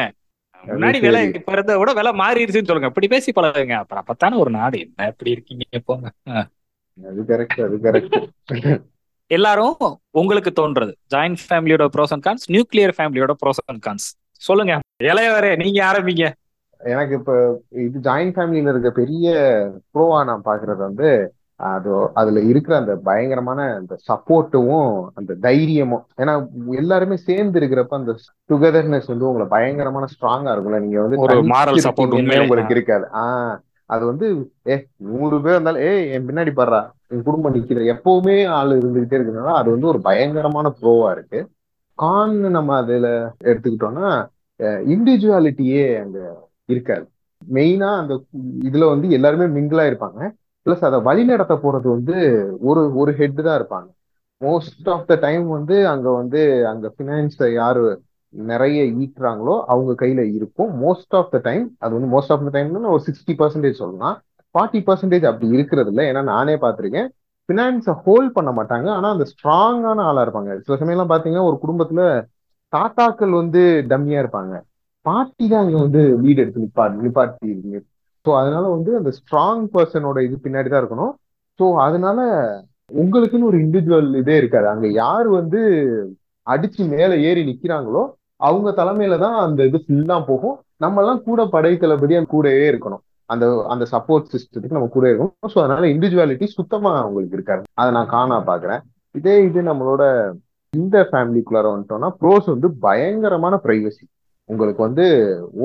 [0.64, 1.22] முன்னாடி விலை.
[1.40, 2.92] இப்ப இருந்த விட விலை மாறிடுச்சுன்னு சொல்லுங்க.
[2.92, 3.76] இப்படி பேசி பழகுங்க.
[3.84, 4.78] அப்புறம் அப்பத்தானே ஒரு நாடு.
[4.86, 6.08] என்ன எப்படி இருக்கீங்க போங்க.
[6.98, 8.16] அது கரெக்ட் அது கரெக்ட்
[9.28, 9.76] எல்லாரும்
[10.12, 10.94] உங்களுக்கு தோன்றது.
[11.16, 14.80] ஜாயின்ட் ஃபேமிலியோட ப்ரோஸ் அண்ட் கான்ஸ் நியூக்ளியர் ஃபேமிலியோட ப்ரோஸ் அண்ட் கான்ஸ் சொல்லுங்க.
[15.04, 16.32] இளையவரே நீங்க ஆரம்பிங்க.
[16.78, 19.34] எனக்கு இப்ப இது ஜாயிண்ட் ஃபேமிலியில இருக்க பெரிய
[19.94, 26.06] ப்ரோவா நான் பாக்குறது வந்து அது அதுல இருக்கிற அந்த பயங்கரமான அந்த சப்போர்ட்டும் அந்த தைரியமும்.
[26.18, 28.16] ஏன்னா எல்லாருமே சேர்ந்து இருக்கிறப்ப அந்த
[28.50, 30.80] டுகெதர்னஸ் வந்து உங்களை பயங்கரமான ஸ்ட்ராங்கா இருக்கும்ல.
[30.80, 31.18] நீங்க வந்து.
[31.18, 33.08] உங்களுக்கு இருக்காது.
[33.14, 33.60] ஆஹ்
[33.90, 34.28] அது வந்து
[34.68, 34.76] ஏ
[35.08, 39.70] நூறு பேர் இருந்தாலும் ஏ என் பின்னாடி பாடுறா என் குடும்பம் நிக்கிற எப்பவுமே ஆள் இருந்துகிட்டே இருக்கிறதுனால அது
[39.72, 41.40] வந்து ஒரு பயங்கரமான ப்ரோவா இருக்கு.
[42.00, 43.08] கான் நம்ம அதுல
[43.46, 44.10] எடுத்துக்கிட்டோம்னா
[44.92, 46.18] இண்டிவிஜுவாலிட்டியே அங்க
[46.70, 47.06] இருக்காது.
[47.42, 48.14] மெயினா அந்த
[48.68, 50.20] இதுல வந்து எல்லாருமே மிங்கிளா இருப்பாங்க.
[50.66, 52.16] பிளஸ் அதை வழி நடத்த போறது வந்து
[52.62, 53.88] ஒரு ஒரு ஹெட் தான் இருப்பாங்க.
[54.42, 57.84] மோஸ்ட் ஆஃப் த டைம் வந்து அங்க வந்து அங்க பினான்ஸ் யாரு
[58.34, 60.72] நிறைய ஈட்டுறாங்களோ அவங்க கையில இருக்கும்.
[60.84, 64.16] மோஸ்ட் ஆஃப் த டைம் அது வந்து மோஸ்ட் ஆஃப் த டைம்னா ஒரு சிக்ஸ்டி பர்சன்டேஜ் சொல்லலாம்.
[64.56, 66.04] ஃபார்ட்டி பர்சன்டேஜ் அப்படி இருக்கிறது இல்லை.
[66.12, 67.08] ஏன்னா நானே பார்த்திருக்கேன்.
[67.50, 68.88] ஃபினான்ஸை ஹோல்ட் பண்ண மாட்டாங்க.
[68.98, 70.54] ஆனால் அந்த ஸ்ட்ராங்கான ஆளாக இருப்பாங்க.
[70.66, 72.06] சில சமயம்லாம் பார்த்தீங்கன்னா ஒரு குடும்பத்தில்
[72.74, 73.62] தாத்தாக்கள் வந்து
[73.92, 74.56] டம்மியாக இருப்பாங்க.
[75.06, 77.82] பாட்டி தான் இங்கே வந்து லீட் எடுத்து நிப்பா நிப்பாட்டி
[78.26, 81.14] ஸோ அதனால வந்து அந்த ஸ்ட்ராங் பர்சனோட இது பின்னாடி தான் இருக்கணும்.
[81.60, 82.20] ஸோ அதனால
[83.02, 84.68] உங்களுக்குன்னு ஒரு இண்டிவிஜுவல் இதே இருக்காது.
[84.74, 85.60] அங்கே யார் வந்து
[86.48, 88.04] அடிச்சு மேலே ஏறி நிற்கிறாங்களோ
[88.40, 90.56] அவங்க தலைமையில தான் அந்த இது ஃபுல்லா போகும்.
[90.78, 93.04] நம்ம எல்லாம் கூட படை தளபதி அந்த கூடவே இருக்கணும்.
[93.30, 95.50] அந்த அந்த சப்போர்ட் சிஸ்டத்துக்கு நம்ம கூட இருக்கணும்.
[95.54, 97.64] ஸோ அதனால இண்டிவிஜுவாலிட்டி சுத்தமா அவங்களுக்கு இருக்காது.
[97.74, 98.84] அதை நான் காணா பாக்குறேன்.
[99.16, 100.04] இதே இது நம்மளோட
[100.74, 104.04] இந்த ஃபேமிலிக்குள்ளார வந்துட்டோம்னா ப்ரோஸ் வந்து பயங்கரமான பிரைவசி
[104.50, 105.06] உங்களுக்கு வந்து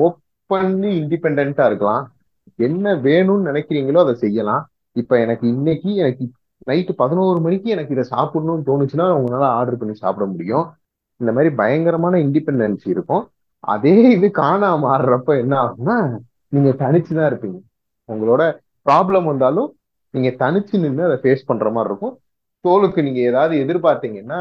[0.05, 2.03] ஓப்பன்லி இண்டிபெண்டா இருக்கலாம்.
[2.59, 4.63] என்ன வேணும்னு நினைக்கிறீங்களோ அதை செய்யலாம்.
[4.95, 6.23] இப்ப எனக்கு இன்னைக்கு எனக்கு
[6.67, 10.65] நைட்டு பதினோரு மணிக்கு எனக்கு இதை சாப்பிடணும்னு தோணுச்சுன்னா உங்களால ஆர்டர் பண்ணி சாப்பிட முடியும்.
[11.23, 13.23] இந்த மாதிரி பயங்கரமான இண்டிபெண்டன்சி இருக்கும்.
[13.59, 16.17] அதே இது காணாம மாறுறப்ப என்ன ஆகும்னா
[16.49, 17.59] நீங்க தனிச்சுதான் இருப்பீங்க.
[18.07, 18.43] உங்களோட
[18.85, 19.75] ப்ராப்ளம் வந்தாலும்
[20.09, 22.17] நீங்க தனிச்சு நின்று அதை ஃபேஸ் பண்ற மாதிரி இருக்கும்.
[22.65, 24.39] தோலுக்கு நீங்க ஏதாவது எதிர்பார்த்தீங்கன்னா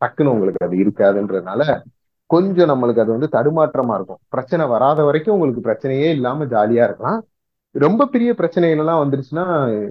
[0.00, 1.80] டக்குன்னு உங்களுக்கு அது இருக்காதுன்றதுனால
[2.26, 4.20] கொஞ்சம் நம்மளுக்கு அது வந்து தடுமாற்றமா இருக்கும்.
[4.28, 7.24] பிரச்சனை வராத வரைக்கும் உங்களுக்கு பிரச்சனையே இல்லாம ஜாலியா இருக்கலாம்.
[7.70, 9.44] ரொம்ப பெரிய பிரச்சனைகள் எல்லாம் வந்துருச்சுன்னா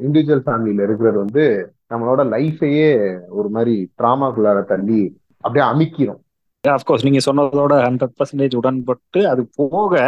[0.05, 2.89] இண்டிவிஜுவல் ஃபேமிலியில இருக்கிறது வந்து நம்மளோட லைஃபையே
[3.29, 6.19] ஒரு மாதிரி ட்ராமாக்குள்ளார தள்ளி அப்படியே அமிக்கிறோம்
[6.63, 10.02] அஃப்கோர்ஸ் நீங்க சொன்னதோட ஹண்ட்ரட் பர்சன்டேஜ் உடன்பட்டு அது போக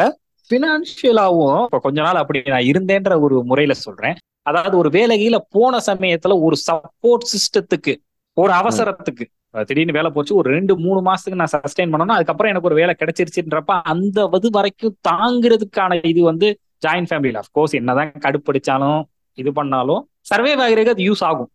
[0.50, 4.16] பினான்சியலாவும் இப்ப கொஞ்ச நாள் அப்படி நான் இருந்தேன்ற ஒரு முறையில சொல்றேன்.
[4.50, 7.94] அதாவது ஒரு வேலையில போன சமயத்துல ஒரு சப்போர்ட் சிஸ்டத்துக்கு
[8.38, 9.26] ஒரு அவசரத்துக்கு.
[9.70, 13.76] திடீர்னு வேலை போச்சு ஒரு ரெண்டு மூணு மாசத்துக்கு நான் சஸ்டெயின் பண்ணணும் அதுக்கப்புறம் எனக்கு ஒரு வேலை கிடைச்சிருச்சுன்றப்ப
[13.94, 16.50] அந்த இது வரைக்கும் தாங்கிறதுக்கான இது வந்து
[16.86, 19.02] ஜாயின்ட் ஃபேமிலியில் அஃப்கோர்ஸ் என்னதான் கடுப்படிச்சாலும்
[19.38, 21.50] இது பண்ணாலும் சர்வே ஆகிறதுக்கு அது யூஸ் ஆகும்.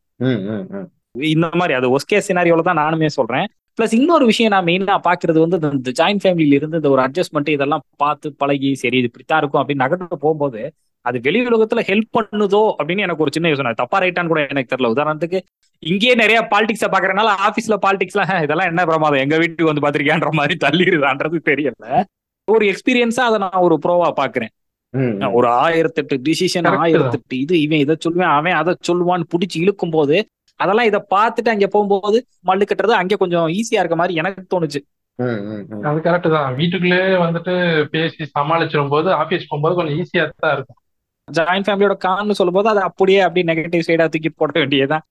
[1.33, 3.47] இந்த மாதிரி அது ஒஸ்கே சினாரியோல தான் நானுமே சொல்றேன்.
[3.79, 7.83] பிளஸ் இன்னொரு விஷயம் நான் மெயினா பாக்குறது வந்து இந்த ஜாயின்ட் ஃபேமிலியில இருந்து இந்த ஒரு அட்ஜஸ்ட்மெண்ட் இதெல்லாம்
[8.03, 10.61] பார்த்து பழகி சரி இது இப்படித்தான் இருக்கும் அப்படின்னு நகர்ந்து போகும்போது
[11.05, 13.73] அது வெளி உலகத்துல ஹெல்ப் பண்ணுதோ அப்படின்னு எனக்கு ஒரு சின்ன யோசனை.
[13.81, 14.93] தப்பா ரைட்டான்னு கூட எனக்கு தெரியல.
[14.95, 15.39] உதாரணத்துக்கு
[15.83, 19.23] இங்கேயே நிறைய பாலிடிக்ஸ பாக்குறதுனால ஆபீஸ்ல பாலிடிக்ஸ்லாம் இதெல்லாம் என்ன பிரமாதம்?
[19.25, 21.87] எங்க வீட்டுக்கு வந்து பாத்திருக்கியான்ற மாதிரி தள்ளிடுதான்றது தெரியல.
[22.49, 24.53] ஒரு எக்ஸ்பீரியன்ஸா அதை நான் ஒரு ப்ரோவா பாக்குறேன்.
[25.39, 26.69] ஒரு ஆயிரத்தெட்டு டிசிஷன்.
[26.85, 30.17] ஆயிரத்தெட்டு இது இவன் இதை சொல்லுவேன் அவன் அதை சொல்லுவான்னு பிடிச்சி இழுக்கும் போது
[30.62, 34.81] அதெல்லாம் இதை பார்த்துட்டு அங்க போகும்போது மல்லு கட்டுறது அங்க கொஞ்சம் ஈஸியா இருக்க மாதிரி எனக்கு தோணுச்சு.
[35.88, 36.49] அது கரெக்ட் தான்.
[36.59, 37.53] வீட்டுக்குள்ளே வந்துட்டு
[37.92, 40.79] பேசி சமாளிச்சிடும் போது ஆபீஸ் போகும்போது கொஞ்சம் ஈஸியா தான் இருக்கும்.
[41.29, 45.05] ஜாயின்ட் ஃபேமிலியோட கான்னு சொல்லும்போது அது அப்படியே அப்படியே நெகட்டிவ் சைடா தூக்கி போட வேண்டியதுதான்.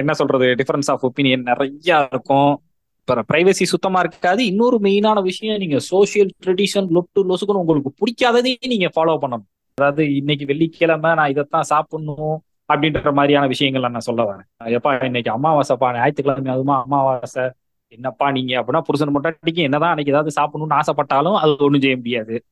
[0.00, 0.46] என்ன சொல்றது?
[0.60, 2.52] டிஃபரன்ஸ் ஆஃப் ஒப்பீனியன் நிறைய இருக்கும்.
[3.00, 4.40] இப்போ பிரைவசி சுத்தமா இருக்காது.
[4.50, 9.48] இன்னொரு மெயினான விஷயம் நீங்க சோஷியல் ட்ரெடிஷன் லொட்டு லொசுக்குன்னு உங்களுக்கு பிடிக்காததையும் நீங்க ஃபாலோ பண்ணணும்.
[9.78, 12.36] அதாவது இன்னைக்கு வெள்ளிக்கிழமை நான் இதைத்தான் சாப்பிடணும்.
[12.72, 14.46] அப்படின்ற மாதிரியான விஷயங்கள் நான் சொல்ல வரேன்.
[14.76, 17.50] எப்பா இன்னைக்கு அமாவாசைப்பா ஞாயிற்றுக்கிழமை அதுமா அமாவாசை.
[17.88, 18.52] என்னப்பா நீங்க?
[18.60, 22.44] அப்படின்னா புருஷன் மட்டும் என்னதான் அன்னைக்கு ஏதாவது சாப்பிடணும்னு ஆசைப்பட்டாலும் அது ஒண்ணும் செய்ய முடியாது.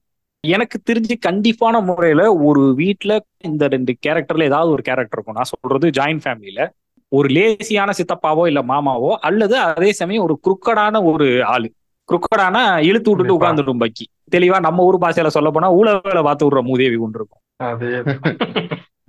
[0.45, 5.35] எனக்கு தெரிஞ்சு கண்டிப்பான முறையில ஒரு வீட்ல இந்த ரெண்டு கேரக்டர்ல ஏதாவது ஒரு கேரக்டர் இருக்கும்.
[5.35, 6.69] நான் சொல்றது ஜாயின்ட் ஃபேமிலியில
[7.09, 11.69] ஒரு லேசியான சித்தப்பாவோ இல்ல மாமாவோ அல்லது அதே சமயம் ஒரு குறுக்கடான ஒரு ஆளு.
[12.09, 13.39] குறுக்கடான இழுத்து விட்டுட்டு கண்டிப்பா.
[13.39, 14.05] உட்கார்ந்துடும் பக்கி.
[14.37, 17.43] தெளிவா நம்ம ஊர் பாஷையில சொல்ல போனா ஊழ வேலை பார்த்து விடுற மூதேவி ஒன்று இருக்கும்.
[17.57, 17.89] அது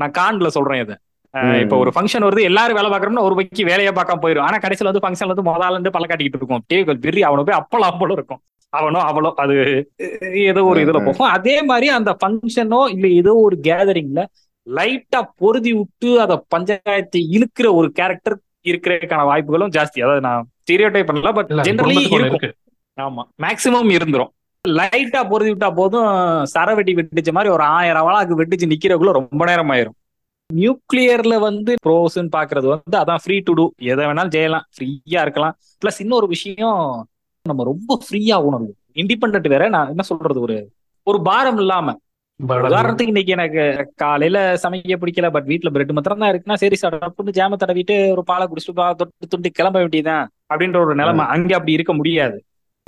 [0.01, 0.95] நான் கான்ல சொல்றேன் இதை.
[1.61, 5.03] இப்ப ஒரு ஃபங்க்ஷன் வருது எல்லாரும் வேலை பாக்குறோம்னா ஒரு பக்கி வேலையை பார்க்காம போயிடும் ஆனா கடைசியில வந்து
[5.03, 6.63] ஃபங்க்ஷன்ல வந்து முதல்ல இருந்து பல்ல காட்டிக்கிட்டு இருக்கும்.
[6.73, 8.41] டேபிள் பெரிய அவனை போய் அப்பளம் அப்பளம் இருக்கும்.
[8.73, 9.55] அவனோ அவளோ அது
[10.43, 10.99] ஏதோ ஒரு இதுல.
[11.05, 11.27] போகும்.
[11.29, 14.21] அதே மாதிரி அந்த ஃபங்க்ஷனோ இல்ல ஏதோ ஒரு கேதரிங்ல
[14.67, 19.99] லைட்டா பொருதி விட்டு அத பஞ்சாயத்தை இழுக்கிற ஒரு கேரக்டர் இருக்கிறதுக்கான வாய்ப்புகளும் ஜாஸ்தி.
[20.01, 22.23] அதாவது நான் ஸ்டீரியோ டைப் பண்ணல பட் ஜென்ரலி இருக்கும்.
[22.23, 22.49] இருக்கு.
[22.97, 23.23] ஆமா.
[23.41, 24.31] மேக்சிமம் இருந்துரும்.
[24.65, 26.09] லைட்டா பொருதி விட்டா போதும்
[26.53, 29.95] சரவெட்டி வெட்டிச்ச மாதிரி ஒரு ஆயிரம் வளாக்கு வெட்டிச்சு நிக்கிறதுக்குள்ள ரொம்ப நேரம் ஆயிரும்.
[30.49, 35.55] நியூக்ளியர்ல வந்து ப்ரோஸ்ன்னு பாக்குறது வந்து அதான் ஃப்ரீ டு டூ எதை வேணாலும் செய்யலாம் ஃப்ரீயா இருக்கலாம்.
[35.81, 36.81] பிளஸ் இன்னொரு விஷயம்
[37.45, 38.77] நம்ம ரொம்ப ஃப்ரீயா உணர்வோம்.
[39.01, 40.57] இண்டிபெண்ட் வேற நான் என்ன சொல்றது ஒரு
[41.07, 41.95] ஒரு பாரம் இல்லாம.
[42.67, 43.63] உதாரணத்துக்கு இன்னைக்கு எனக்கு
[43.95, 48.23] காலையில சமைக்க பிடிக்கல பட் வீட்ல பிரெட் மாத்திரம் தான் இருக்குன்னா சரி சார் புட்டு ஜாம தடவிட்டு ஒரு
[48.23, 51.25] பாலை குடிச்சிட்டு தொட்டு துண்டு கிளம்ப வேண்டியதுதான் அப்படின்ற ஒரு நிலைமை.
[51.25, 52.37] அங்க அப்படி இருக்க முடியாது.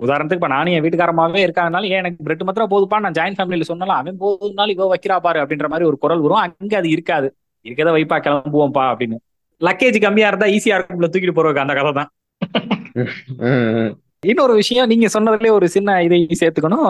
[0.03, 2.99] உதாரணத்துக்கு இப்ப நானும் என் வீட்டுக்காரமாவே இருக்காங்கனால ஏன் எனக்கு பிரெட் மாத்திரம் போதுப்பா?
[2.99, 6.37] நான் ஜாயின்ட் ஃபேமிலியில சொன்னாலும் அவன் போதுனாலும் இவ வைக்கிறா பாரு அப்படின்ற மாதிரி ஒரு குரல் வரும்.
[6.37, 7.27] அங்க அது இருக்காது.
[7.65, 9.17] இருக்கத வைப்பா கிளம்புவோம்ப்பா அப்படின்னு.
[9.61, 12.09] லக்கேஜ் கம்மியா இருந்தா ஈஸியா இருக்கும்ல தூக்கிட்டு போறதுக்கு அந்த கதை தான்.
[14.23, 16.89] இன்னொரு விஷயம் நீங்க சொன்னதுலயே ஒரு சின்ன இதை சேர்த்துக்கணும்.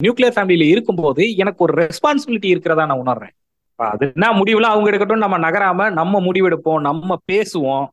[0.00, 3.34] நியூக்ளியர் ஃபேமிலியில இருக்கும்போது எனக்கு ஒரு ரெஸ்பான்சிபிலிட்டி இருக்கிறதா நான் உணர்றேன்.
[3.68, 7.86] இப்ப அதுனா முடிவுல அவங்க எடுக்கட்டும் நம்ம நகராம நம்ம முடிவெடுப்போம் நம்ம பேசுவோம்.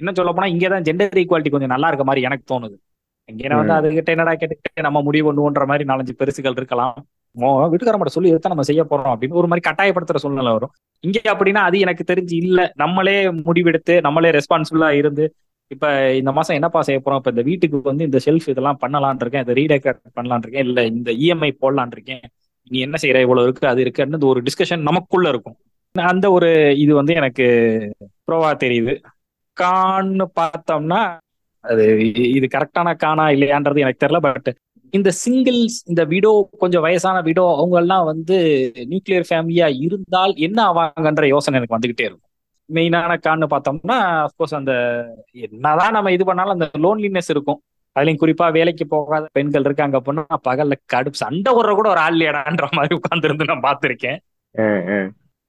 [0.00, 2.76] இன்னும் சொல்ல போனா இங்கதான் ஜெண்டர் ஈக்குவாலிட்டி கொஞ்சம் நல்லா இருக்க மாதிரி எனக்கு தோணுது.
[3.30, 3.74] இங்கே வந்து.
[3.78, 6.96] அதுகிட்ட என்னடா கேட்டு நம்ம முடிவு பண்ணுவோன்ற மாதிரி நாலஞ்சு பெருசுகள் இருக்கலாம்.
[7.36, 10.72] மோ வீட்டுக்கார மட்டும் சொல்லி இதைத்தான் நம்ம செய்ய போறோம் அப்படின்னு ஒரு மாதிரி கட்டாயப்படுத்துற சூழ்நிலை வரும்.
[11.04, 12.72] இங்க அப்படின்னா அது எனக்கு தெரிஞ்சு இல்ல.
[12.76, 15.34] நம்மளே முடிவெடுத்து நம்மளே ரெஸ்பான்சிபிளா இருந்து
[15.68, 17.16] இப்ப இந்த மாசம் என்னப்பா செய்ய போறோம்?
[17.16, 19.44] இப்ப இந்த வீட்டுக்கு வந்து இந்த ஷெல்ஃப் இதெல்லாம் பண்ணலான் இருக்கேன்.
[19.48, 20.66] இதை ரீடெக்கரேட் பண்ணலான் இருக்கேன்.
[20.66, 22.22] இல்ல இந்த இஎம்ஐ போடலான் இருக்கேன்.
[22.70, 23.20] நீ என்ன செய்யற?
[23.20, 25.56] இவ்வளவு இருக்கு அது இருக்குன்னு ஒரு டிஸ்கஷன் நமக்குள்ள இருக்கும்.
[25.94, 27.46] அந்த ஒரு இது வந்து எனக்கு
[28.26, 28.94] ப்ரோவா தெரியுது.
[29.56, 31.00] கான்னு பார்த்தோம்னா
[31.64, 31.84] அது
[32.36, 34.48] இது கரெக்டான கானா இல்லையான்றது எனக்கு தெரியல பட்
[34.90, 38.36] இந்த சிங்கிள்ஸ் இந்த விடோ கொஞ்சம் வயசான விடோ அவங்க எல்லாம் வந்து
[38.90, 42.26] நியூக்ளியர் ஃபேமிலியா இருந்தால் என்ன ஆவாங்கன்ற யோசனை எனக்கு வந்துகிட்டே இருக்கும்.
[42.68, 44.72] மெயினான கான்னு பார்த்தோம்னா அஃப்கோர்ஸ் அந்த
[45.46, 47.60] என்னதான் நம்ம இது பண்ணாலும் அந்த லோன்லினஸ் இருக்கும்.
[47.96, 52.66] அதுலயும் குறிப்பா வேலைக்கு போகாத பெண்கள் இருக்காங்க அப்படின்னா பகல்ல கடுப்பு சண்டை போடுற கூட ஒரு ஆள் இல்லையாடான்ற
[52.70, 54.18] மாதிரி உட்கார்ந்து நான் பார்த்திருக்கேன்.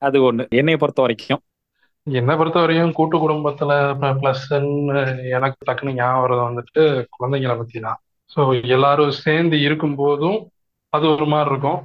[0.01, 0.43] அது ஒண்ணு.
[0.59, 1.41] என்னைய பொறுத்த வரைக்கும்.
[2.07, 3.71] என்னை பொறுத்தவரையும் கூட்டு குடும்பத்துல
[4.21, 4.45] பிளஸ்
[5.37, 6.83] எனக்கு டக்குன்னு ஞாபகம் வர்றது வந்துட்டு
[7.15, 7.99] குழந்தைங்களை பத்தி தான்
[8.31, 8.41] ஸோ
[8.75, 10.39] எல்லாரும் சேர்ந்து இருக்கும் போதும்
[10.93, 11.79] அது ஒரு மாதிரி இருக்கும்.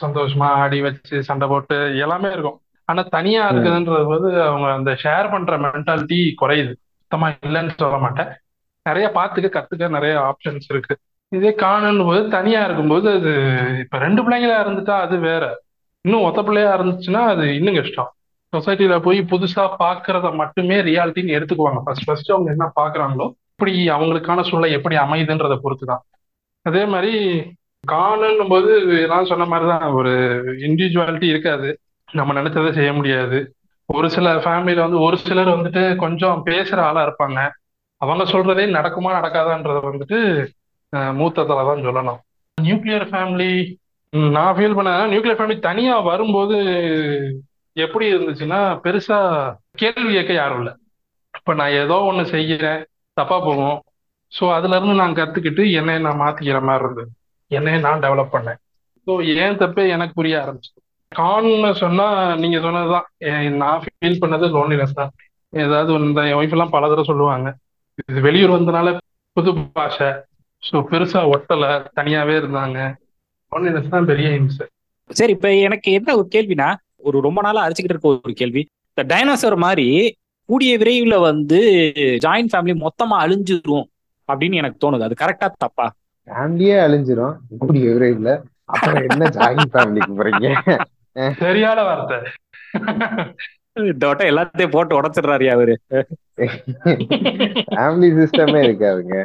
[0.00, 2.58] சந்தோஷமா ஆடி வச்சு சண்டை போட்டு எல்லாமே இருக்கும்.
[2.88, 3.42] ஆனா தனியா.
[3.52, 6.72] இருக்குதுன்றது போது அவங்க அந்த ஷேர் பண்ற மென்டாலிட்டி குறையுது.
[7.02, 8.30] சுத்தமா இல்லைன்னு சொல்ல மாட்டேன்.
[8.86, 10.94] நிறைய பார்த்துக்க கத்துக்க நிறைய ஆப்ஷன்ஸ் இருக்கு.
[11.32, 13.32] இதே காணுன்னு போது தனியா இருக்கும்போது அது
[13.82, 15.44] இப்ப ரெண்டு பிள்ளைங்களா இருந்துட்டா அது வேற.
[16.04, 18.10] இன்னும் ஒத்த பிள்ளையா இருந்துச்சுன்னா அது இன்னும் கஷ்டம்.
[18.52, 21.80] சொசைட்டில போய் புதுசா பாக்குறத மட்டுமே ரியாலிட்டின்னு எடுத்துக்குவாங்க.
[21.84, 26.02] ஃபர்ஸ்ட் ஃபர்ஸ்ட் அவங்க என்ன பாக்குறாங்களோ இப்படி அவங்களுக்கான சூழ்நிலை எப்படி அமையுதுன்றத பொறுத்துதான்.
[26.66, 27.12] அதே மாதிரி
[27.84, 28.70] காணுன்னும் போது
[29.08, 30.12] நான் சொன்ன மாதிரிதான் ஒரு
[30.64, 31.68] இண்டிவிஜுவாலிட்டி இருக்காது.
[32.08, 33.38] நம்ம நினைச்சதை செய்ய முடியாது.
[33.88, 37.38] ஒரு சில ஃபேமிலியில வந்து ஒரு சிலர் வந்துட்டு கொஞ்சம் பேசுற ஆளா இருப்பாங்க.
[38.00, 40.18] அவங்க சொல்றதே நடக்குமா நடக்காதான்றத வந்துட்டு
[40.92, 42.20] அஹ், மூத்த தான் சொல்லணும்
[42.58, 43.50] நியூக்ளியர் ஃபேமிலி
[44.32, 46.56] நான் ஃபீல் பண்ண நியூக்ளியர் ஃபேமிலி தனியா வரும்போது
[47.76, 49.18] எப்படி இருந்துச்சுன்னா பெருசா
[49.74, 50.72] கேள்வி கேட்க யாரும் இல்லை.
[51.34, 52.80] இப்ப நான் ஏதோ ஒண்ணு செய்கிறேன்
[53.16, 53.78] தப்பா போகும்.
[54.32, 57.10] ஸோ அதுல இருந்து நான் கத்துக்கிட்டு என்னை நான் மாத்திக்கிற மாதிரி இருந்தது.
[57.50, 58.58] என்னைய நான் டெவலப் பண்ணேன்.
[59.06, 59.12] ஸோ
[59.44, 60.72] ஏன் தப்பே எனக்கு புரிய ஆரம்பிச்சு
[61.12, 62.06] கான்னு சொன்னா
[62.36, 63.06] நீங்க சொன்னதுதான்.
[63.62, 65.12] நான் ஃபீல் பண்ணது லோன்லினஸ் தான்.
[65.52, 67.48] ஏதாவது இந்த என் ஒய்ஃப் எல்லாம் பல தடவை சொல்லுவாங்க.
[68.08, 68.90] இது வெளியூர் வந்தனால
[69.36, 70.10] புது பாஷை.
[70.62, 71.66] ஸோ பெருசா ஒட்டல.
[71.98, 72.78] தனியாவே இருந்தாங்க.
[73.52, 74.60] லோன்லினஸ் தான் பெரிய ஹிம்ஸ்
[75.10, 76.68] சரி இப்ப எனக்கு என்ன ஒரு கேள்வினா
[77.02, 78.62] ஒரு ரொம்ப நாளா அடிச்சுக்கிட்டு இருக்க ஒரு கேள்வி.
[78.92, 79.86] இந்த டைனோசர் மாதிரி
[80.48, 81.60] கூடிய விரைவில் வந்து
[82.24, 83.86] ஜாயிண்ட் ஃபேமிலி மொத்தமா அழிஞ்சிரும்
[84.28, 85.06] அப்படின்னு எனக்கு தோணுது.
[85.08, 85.86] அது கரெக்டா தப்பா?
[86.28, 87.34] ஃபேமிலியே அழிஞ்சிரும்.
[87.58, 88.32] கூடிய விரைவில்.
[88.72, 90.48] அப்புறம் என்ன ஜாயிண்ட் ஃபேமிலிக்கு போறீங்க?
[91.42, 92.18] சரியான வார்த்தை.
[93.92, 95.74] இந்த வட்டம் எல்லாத்தையும் போட்டு உடச்சிடுறாரு அவரு.
[97.74, 99.16] ஃபேமிலி சிஸ்டமே இருக்காதுங்க.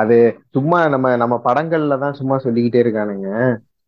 [0.00, 0.16] அது
[0.54, 3.28] சும்மா நம்ம நம்ம படங்கள்ல தான் சும்மா சொல்லிக்கிட்டே இருக்கானுங்க.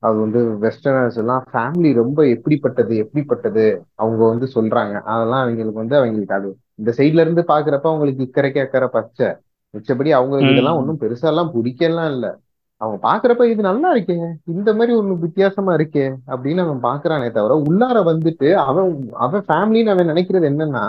[0.03, 4.95] அது வந்து வெஸ்டர்னர்ஸ் எல்லாம் ஃபேமிலி ரொம்ப எப்படிப்பட்டது எப்படிப்பட்டது அவங்க வந்து சொல்றாங்க.
[5.13, 9.29] அதெல்லாம் அவங்களுக்கு வந்து அவங்களுக்கு அது இந்த சைட்ல இருந்து பாக்குறப்ப அவங்களுக்கு இக்கரைக்கு அக்கறை பச்சை.
[9.75, 10.53] மிச்சபடி அவங்களுக்கு.
[10.53, 12.27] இதெல்லாம் ஒன்றும் பெருசா எல்லாம் பிடிக்கலாம் இல்ல.
[12.81, 17.99] அவங்க பாக்குறப்ப இது நல்லா இருக்கே இந்த மாதிரி ஒண்ணு வித்தியாசமா இருக்கே அப்படின்னு அவன் பாக்குறானே தவிர உள்ளார
[18.11, 20.85] வந்துட்டு அவன் அவன் ஃபேமிலின்னு அவன் நினைக்கிறது என்னன்னா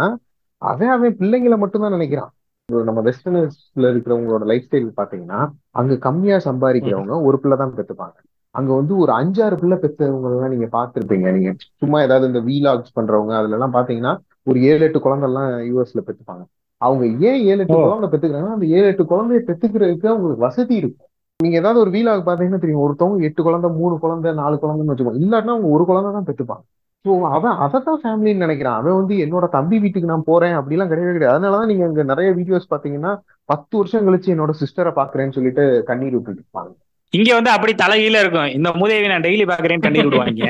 [0.62, 2.32] அவன் அவன் பிள்ளைங்களை மட்டும்தான் நினைக்கிறான்.
[2.70, 5.39] நம்ம வெஸ்டர்னர்ஸ்ல இருக்கிறவங்களோட லைஃப் ஸ்டைல் பாத்தீங்கன்னா
[5.72, 8.17] அங்க கம்மியா சம்பாதிக்கிறவங்க ஒரு பிள்ளை தான் பெத்துப்பாங்க.
[8.55, 11.31] அங்க வந்து ஒரு அஞ்சாறு பிள்ளை பெற்றவங்க எல்லாம் நீங்க பார்த்திருப்பீங்க.
[11.31, 11.49] நீங்க
[11.81, 16.43] சும்மா ஏதாவது இந்த வீலாக்ஸ் பண்றவங்க அதுல எல்லாம் பாத்தீங்கன்னா ஒரு ஏழு எட்டு குழந்தை எல்லாம் யூஎஸ்ல பெத்துப்பாங்க.
[16.81, 17.77] அவங்க ஏன் ஏழு எட்டு.
[17.86, 21.03] குழந்தை பெத்துக்கிறாங்கன்னா அந்த ஏழு எட்டு குழந்தைய பெத்துக்கிறதுக்கு அவங்களுக்கு வசதி இருக்கும்.
[21.39, 25.23] நீங்க ஏதாவது ஒரு வீலாக் பாத்தீங்கன்னா தெரியும் ஒருத்தவங்க எட்டு குழந்தை மூணு குழந்தை நாலு குழந்தைன்னு வச்சுக்கோங்க.
[25.25, 26.63] இல்லாட்டினா அவங்க ஒரு குழந்தை தான் பெத்துப்பாங்க.
[27.05, 28.77] ஸோ அவன் அதைத்தான் ஃபேமிலின்னு நினைக்கிறான்.
[28.79, 30.55] அவன் வந்து என்னோட தம்பி வீட்டுக்கு நான் போறேன்.
[30.60, 31.36] அப்படிலாம் கிடையவே கிடையாது.
[31.36, 33.12] அதனாலதான் நீங்க அங்க நிறைய வீடியோஸ் பாத்தீங்கன்னா
[33.45, 36.71] பத்து வருஷம் கழிச்சு என்னோட சிஸ்டரை பாக்குறேன்னு சொல்லிட்டு கண்ணீர் விட்டுட்டு இருப்பாங்க.
[37.13, 38.50] இங்க வந்து அப்படி தலைகீழ இருக்கும்.
[38.58, 40.50] இந்த மூதேவி நான் டெய்லி பாக்குறேன்னு கண்ணீர் விடுவாங்க.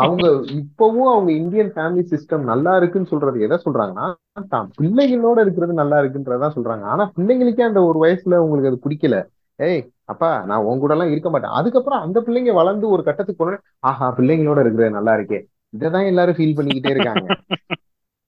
[0.00, 0.24] அவங்க
[0.58, 4.06] இப்பவும் அவங்க இந்தியன் ஃபேமிலி சிஸ்டம் நல்லா இருக்குன்னு சொல்றது எதை சொல்றாங்கன்னா
[4.54, 6.84] தான் பிள்ளைகளோட இருக்கிறது நல்லா இருக்குன்றதான் சொல்றாங்க.
[6.92, 9.18] ஆனா பிள்ளைங்களுக்கே அந்த ஒரு வயசுல உங்களுக்கு அது பிடிக்கல.
[9.58, 11.56] ஏய் அப்பா நான் உன் கூட எல்லாம் இருக்க மாட்டேன்.
[11.58, 13.58] அதுக்கப்புறம் அந்த பிள்ளைங்க வளர்ந்து ஒரு கட்டத்துக்கு போன
[13.90, 15.40] ஆஹா பிள்ளைங்களோட இருக்கிறது நல்லா இருக்கே.
[15.76, 17.26] இதைதான் எல்லாரும் ஃபீல் பண்ணிக்கிட்டே இருக்காங்க.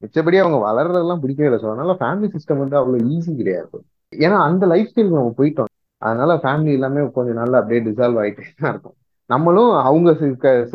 [0.03, 1.61] மிச்சபடி அவங்க வளர்றதெல்லாம் பிடிக்கவே இல்லை.
[1.63, 3.79] ஸோ அதனால ஃபேமிலி சிஸ்டம் வந்து அவ்வளவு ஈஸி கிடையாது.
[4.13, 5.71] ஏன்னா அந்த லைஃப் ஸ்டைல் நம்ம போயிட்டோம்.
[6.03, 8.97] அதனால ஃபேமிலி எல்லாமே கொஞ்சம் நாள்ல அப்படியே டிசால்வ் ஆயிட்டே தான் இருக்கும்.
[9.31, 10.11] நம்மளும் அவங்க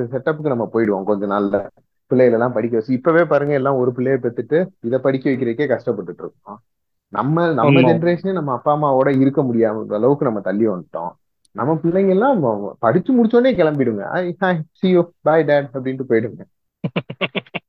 [0.08, 1.58] செட்டப்புக்கு நம்ம போயிடுவோம் கொஞ்ச நாள்ல.
[2.12, 6.60] பிள்ளைகள் எல்லாம் படிக்க வச்சு இப்பவே பாருங்க எல்லாம் ஒரு பிள்ளைய பெத்துட்டு இதை படிக்க வைக்கிறதுக்கே கஷ்டப்பட்டுட்டு இருக்கோம்.
[7.13, 7.82] நம்ம நம்ம.
[7.90, 11.12] ஜென்ரேஷனே நம்ம அப்பா அம்மாவோட இருக்க முடியாம அளவுக்கு நம்ம தள்ளி வந்துட்டோம்.
[11.56, 12.42] நம்ம பிள்ளைங்க எல்லாம்
[12.80, 14.04] படிச்சு முடிச்சோடனே கிளம்பிடுங்க.
[14.80, 16.42] சியோ பாய் டேட் அப்படின்ட்டு போயிடுங்க.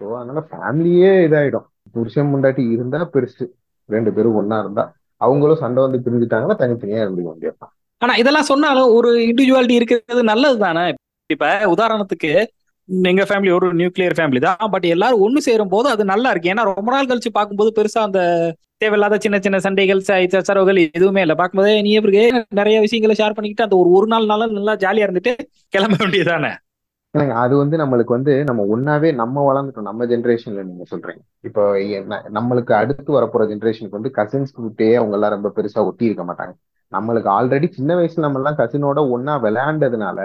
[0.00, 1.66] ஸோ அதனால ஃபேமிலியே இதாயிடும்.
[1.94, 3.44] புருஷன் முண்டாட்டி இருந்தா பெருசு.
[3.88, 4.84] ரெண்டு பேரும் ஒண்ணா இருந்தா.
[5.20, 7.58] அவங்களும் சண்டை வந்து பிரிஞ்சுட்டாங்கன்னா தனித்தனியா இருந்துக்க முடியும்
[8.02, 10.84] ஆனா இதெல்லாம் சொன்னாலும் ஒரு இண்டிவிஜுவாலிட்டி இருக்கிறது நல்லது தானே
[11.30, 12.30] இப்ப உதாரணத்துக்கு
[12.88, 14.70] எங்க ஃபேமிலி ஒரு நியூக்ளியர் ஃபேமிலி தான்.
[14.70, 16.50] பட் எல்லாரும் ஒண்ணு சேரும் போது அது நல்லா இருக்கு.
[16.52, 18.20] ஏன்னா ரொம்ப நாள் கழிச்சு பார்க்கும்போது பெருசா அந்த
[18.76, 21.34] தேவையில்லாத சின்ன சின்ன சண்டைகள் ச- சச்சரவுகள் எதுவுமே இல்லை.
[21.34, 22.18] பார்க்கும்போதே நீ எப்படி
[22.50, 25.34] நிறைய விஷயங்களை ஷேர் பண்ணிக்கிட்டு அந்த ஒரு ஒரு நாள் நாளும் நல்லா ஜாலியா இருந்துட்டு
[25.68, 26.52] கிளம்ப வேண்டியதானே
[27.14, 29.88] ஏங்க, அது வந்து நம்மளுக்கு வந்து நம்ம ஒன்னாவே நம்ம வளர்ந்துட்டோம்.
[29.88, 31.22] நம்ம ஜென்ரேஷன்ல நீங்க சொல்றீங்க.
[31.42, 31.62] இப்போ
[32.30, 36.54] நம்மளுக்கு அடுத்து வரப்போற ஜென்ரேஷனுக்கு வந்து கசின்ஸ் கிட்டே அவங்க எல்லாம் ரொம்ப பெருசா ஒட்டி இருக்க மாட்டாங்க.
[36.92, 40.20] நம்மளுக்கு ஆல்ரெடி சின்ன வயசுல நம்ம எல்லாம் கசினோட ஒன்னா விளையாண்டதுனால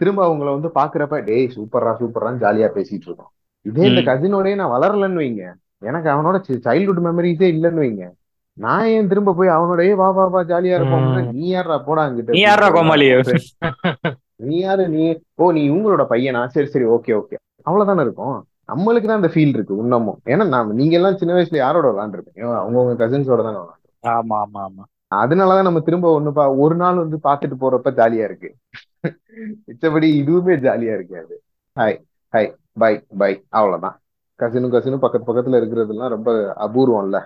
[0.00, 3.30] திரும்ப அவங்கள வந்து பாக்குறப்ப டேய் சூப்பரா சூப்பரான்னு ஜாலியா பேசிட்டு இருக்கோம்.
[3.66, 4.00] இதே இந்த.
[4.10, 5.44] கசினோடய நான் வளரலன்னு வைங்க.
[5.82, 8.04] எனக்கு அவனோட சைல்ட்ஹுட் மெமரிஸே இல்லைன்னு வைங்க.
[8.58, 11.04] நான் ஏன் திரும்ப போய் அவனோட "ஏய், வா வா வா ஜாலியா இருப்போம்.
[11.36, 13.06] நீ யாரா போடா அங்கிட்டு நீ யாரா கோமாளி
[14.42, 14.84] நீ யாரு?
[14.88, 15.02] நீ
[15.36, 16.40] ஓ நீ உங்களோட பையனா?
[16.54, 17.36] சரி சரி ஓகே ஓகே.
[17.66, 18.36] அவ்வளவுதானே இருக்கும்.
[18.68, 22.94] நம்மளுக்கு தான் அந்த ஃபீல் இருக்கு இன்னமும் ஏன்னா நான் நீங்க எல்லாம் சின்ன வயசுல யாரோட விளாண்டுருப்பீங்க அவங்கவுங்க
[23.02, 24.84] கசின்ஸோட தானே விளாண்டு ஆமா ஆமா ஆமா.
[25.14, 28.50] அதனாலதான் நம்ம திரும்ப ஒண்ணு பா ஒரு நாள் வந்து பாத்துட்டு போறப்ப ஜாலியா இருக்கு.
[29.68, 31.34] மிச்சபடி இதுவுமே ஜாலியா இருக்காது.
[31.76, 31.96] ஹாய்
[32.32, 32.48] ஹாய்
[32.80, 32.90] பை
[33.20, 33.96] பை அவ்வளவுதான்.
[34.40, 36.30] கசினும் கசினும் பக்கத்து பக்கத்துல இருக்கிறதெல்லாம் ரொம்ப
[36.66, 37.18] அபூர்வம்ல.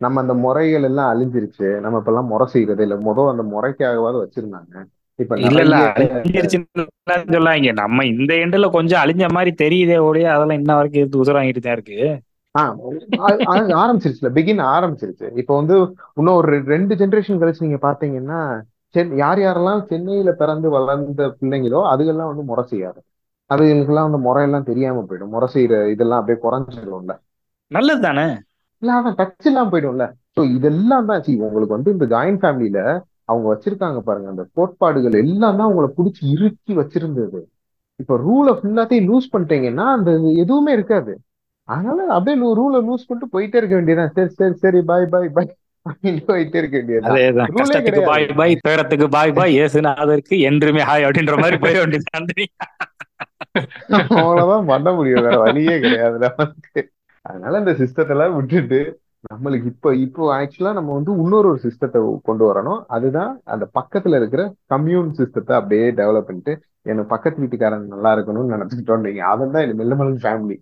[0.00, 1.68] நம்ம அந்த முறைகள் எல்லாம் அழிஞ்சிருச்சு.
[1.80, 2.96] நம்ம இப்ப எல்லாம் முறை செய்யறது இல்ல.
[3.08, 4.74] முதல் அந்த முறைக்காகவாது வச்சிருந்தாங்க.
[7.34, 11.62] சொல்லாங்க நம்ம இந்த எண்டுல கொஞ்சம் அழிஞ்ச மாதிரி தெரியுதே ஒழிய அதெல்லாம் இன்ன வரைக்கும் இருந்து உசுர வாங்கிட்டு
[11.66, 11.98] தான் இருக்கு.
[13.82, 15.26] ஆரம்பிச்சிருச்சுல பிகின் ஆரம்பிச்சிருச்சு.
[15.40, 15.76] இப்போ வந்து
[16.18, 18.40] இன்னும் ஒரு ரெண்டு ஜெனரேஷன் கழிச்சு நீங்க பாத்தீங்கன்னா
[18.94, 23.00] சென் யார் யாரெல்லாம் சென்னையில பிறந்து வளர்ந்த பிள்ளைங்களோ அதுகெல்லாம் வந்து முறை செய்யாது.
[23.50, 25.32] அதுகளுக்கெல்லாம் வந்து முறையெல்லாம் தெரியாம போயிடும்.
[25.36, 27.14] முறை செய்யற இதெல்லாம் அப்படியே குறைஞ்சிடும்ல.
[27.70, 28.26] நல்லது தானே
[28.82, 30.06] இல்ல அதான் டச் இல்லாம போயிடும்ல.
[30.36, 32.78] ஸோ இதெல்லாம் தான் see, உங்களுக்கு வந்து இந்த ஜாயிண்ட் ஃபேமிலியில
[33.28, 37.40] அவங்க வச்சிருக்காங்க பாருங்க அந்த கோட்பாடுகள் எல்லாம் தான் உங்களை பிடிச்சி இறுக்கி வச்சிருந்தது.
[38.00, 40.10] இப்ப ரூலை ஃபுல்லாத்தையும் லூஸ் பண்ணிட்டீங்கன்னா அந்த
[40.44, 41.12] எதுவுமே இருக்காது.
[41.68, 44.14] அதனால அப்படியே ரூலை லூஸ் பண்ணிட்டு போயிட்டே இருக்க வேண்டியதுதான்.
[44.16, 45.50] சரி சரி சரி பாய் பாய் பாய்
[46.28, 46.78] போயிட்டே இருக்க
[47.58, 52.46] கஷ்டத்துக்கு பாய் பாய் துயரத்துக்கு பாய் பாய் ஏசுநாதருக்கு என்றுமே ஹாய் அப்படின்ற மாதிரி போய் வேண்டியது
[54.16, 55.24] அவ்வளவுதான் பண்ண முடியும்.
[55.26, 56.28] வேற வழியே கிடையாது
[57.24, 58.80] அதனால இந்த சிஸ்டத்தை எல்லாம் விட்டுட்டு
[59.30, 62.80] நம்மளுக்கு இப்போ இப்போ ஆக்சுவலா நம்ம வந்து இன்னொரு ஒரு சிஸ்டத்தை கொண்டு வரணும்.
[62.96, 64.42] அதுதான் அந்த பக்கத்துல இருக்கிற
[64.74, 66.54] கம்யூன் சிஸ்டத்தை அப்படியே டெவலப் பண்ணிட்டு
[66.90, 70.56] எனக்கு பக்கத்து வீட்டுக்காரன் நல்லா இருக்கணும்னு நினைச்சுக்கிட்டோம் நீங்க அவன் தான் மெல்ல மெல்ல ஃபேமிலி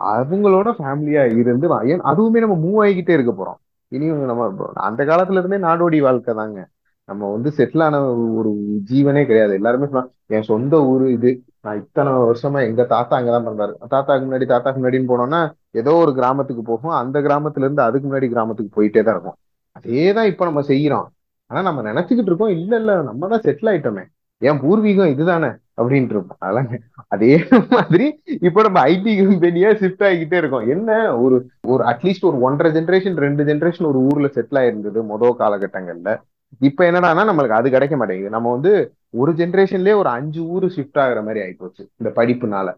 [0.00, 3.58] அவங்களோட ஃபேமிலியா இருந்து ஏன் அதுவுமே நம்ம மூவ் ஆகிக்கிட்டே இருக்க போறோம்.
[3.92, 6.60] இனியும் நம்ம அந்த காலத்துல இருந்தே நாடோடி வாழ்க்கை தாங்க.
[7.08, 7.96] நம்ம வந்து செட்டில் ஆன
[8.40, 8.50] ஒரு
[8.90, 9.52] ஜீவனே கிடையாது.
[9.58, 11.30] எல்லாருமே சொல்லுவாங்க, என் சொந்த ஊரு இது.
[11.64, 13.74] நான் இத்தனை வருஷமா எங்க தாத்தா அங்கதான் பிறந்தாரு.
[13.94, 15.40] தாத்தாக்கு முன்னாடி தாத்தாக்கு முன்னாடின்னு போனோம்னா
[15.74, 16.90] ஏதோ ஒரு கிராமத்துக்கு போகும்.
[16.90, 19.38] அந்த கிராமத்துல இருந்து அதுக்கு முன்னாடி கிராமத்துக்கு போயிட்டே தான் இருக்கும்.
[19.76, 21.06] அதேதான் இப்ப நம்ம செய்யறோம்.
[21.46, 24.04] ஆனா நம்ம நினைச்சுக்கிட்டு இருக்கோம் இல்ல இல்ல நம்ம தான் செட்டில் ஆயிட்டோமே.
[24.38, 25.46] என் பூர்வீகம் இதுதானே
[25.80, 26.38] அப்படின்ட்டு இருப்போம்.
[26.38, 26.68] அதெல்லாம்
[27.08, 28.06] அதே மாதிரி
[28.40, 30.68] இப்ப நம்ம ஐடி கம்பெனியா ஷிஃப்ட் ஆகிக்கிட்டே இருக்கோம்.
[30.68, 31.16] என்ன?
[31.16, 36.20] ஒரு ஒரு அட்லீஸ்ட் ஒரு ஒன்றரை ஜென்ரேஷன் ரெண்டு ஜென்ரேஷன் ஒரு ஊர்ல செட்டில் ஆயிருந்தது மொத காலகட்டங்கள்ல.
[36.58, 38.30] இப்ப என்னடான்னா நம்மளுக்கு அது கிடைக்க மாட்டேங்குது.
[38.30, 42.68] நம்ம வந்து ஒரு ஜென்ரேஷன்லயே ஒரு அஞ்சு ஊரு ஷிஃப்ட் ஆகுற மாதிரி ஆயிப்போச்சு இந்த படிப்புனால.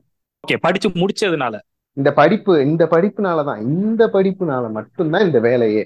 [0.44, 1.58] ஓகே படிச்சு முடிச்சதுனால.
[1.96, 5.82] இந்த படிப்பு இந்த படிப்புனாலதான் இந்த படிப்புனால மட்டும்தான் இந்த வேலையே.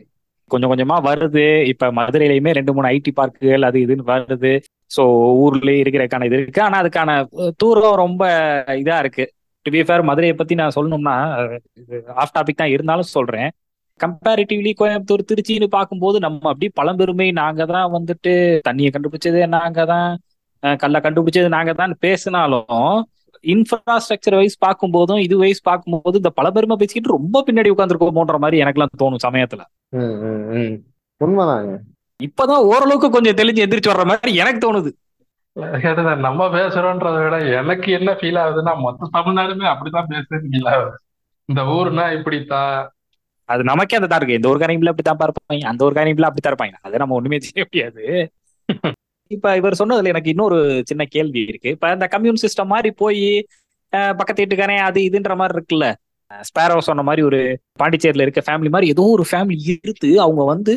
[0.51, 1.47] கொஞ்சம் கொஞ்சமா வருது.
[1.73, 4.53] இப்ப மதுரையிலயுமே ரெண்டு மூணு ஐடி பார்க்குகள் அது இதுன்னு வருது.
[4.97, 5.03] சோ
[5.45, 6.63] ஊர்லயே இருக்கிறதுக்கான இது இருக்கு.
[6.67, 7.11] ஆனா அதுக்கான
[7.63, 8.23] தூரம் ரொம்ப
[8.83, 9.25] இதா இருக்கு.
[9.67, 11.17] டு பி ஃபேர் மதுரையை பத்தி நான் சொல்லணும்னா
[12.23, 13.51] ஆஃப் டாபிக் தான் இருந்தாலும் சொல்றேன்.
[14.01, 18.33] கம்பேரிட்டிவ்லி கோயம்புத்தூர் திருச்சின்னு பார்க்கும்போது நம்ம அப்படி பழம்பெருமை நாங்க தான் வந்துட்டு
[18.69, 20.09] தண்ணியை கண்டுபிடிச்சது நாங்க தான்
[20.83, 22.93] கல்லை கண்டுபிடிச்சது நாங்க தான் பேசினாலும்
[23.43, 29.17] இன்ஃப்ராஸ்ட்ரக்சர் வைஸ் பார்க்கும்போதும் இது வைஸ் பார்க்கும்போது இந்த பழம்பெருமை பேசிக்கிட்டு ரொம்ப பின்னாடி உட்காந்துருக்கோமோன்ற மாதிரி எனக்குலாம் தோணும்
[29.29, 29.61] சமயத்துல.
[29.89, 30.83] ம், ம், ம்.
[31.25, 31.79] உண்மைதாங்க.
[32.23, 34.93] இப்பதான் ஓரளவுக்கு கொஞ்சம் தெளிஞ்சு எந்திரிச்சு வர்ற மாதிரி எனக்கு தோணுது.
[36.17, 40.99] நம்ம பேசுறோன்றதை விட எனக்கு என்ன ஃபீல் ஆகுதுன்னா மொத்த தமிழ்நாடுமே அப்படிதான் பேசுறேன்னு ஃபீல் ஆகுது.
[41.45, 42.93] இந்த ஊர்னா இப்படித்தான்
[43.45, 44.37] அது நமக்கே அந்த தான் இருக்கு.
[44.37, 46.75] இந்த ஒரு காரியங்கள அப்படித்தான் இருப்பாங்க அந்த ஒரு காரியங்கள அப்படித்தான் இருப்பாங்க.
[46.83, 48.33] அதை நம்ம ஒண்ணுமே செய்ய முடியாது.
[49.29, 51.69] இப்ப இவர் சொன்னதுல எனக்கு இன்னொரு சின்ன கேள்வி இருக்கு.
[51.69, 53.25] இப்ப இந்த கம்யூன் சிஸ்டம் மாதிரி போய்
[54.19, 55.87] பக்கத்து வீட்டுக்காரன் அது இதுன்ற மாதிரி இருக்குல்ல.
[56.31, 57.39] ஸ்பேரோ சொன்ன மாதிரி ஒரு
[57.81, 60.73] பாண்டிச்சேரியில இருக்க ஃபேமிலி மாதிரி ஏதோ ஒரு ஃபேமிலி இருந்து அவங்க வந்து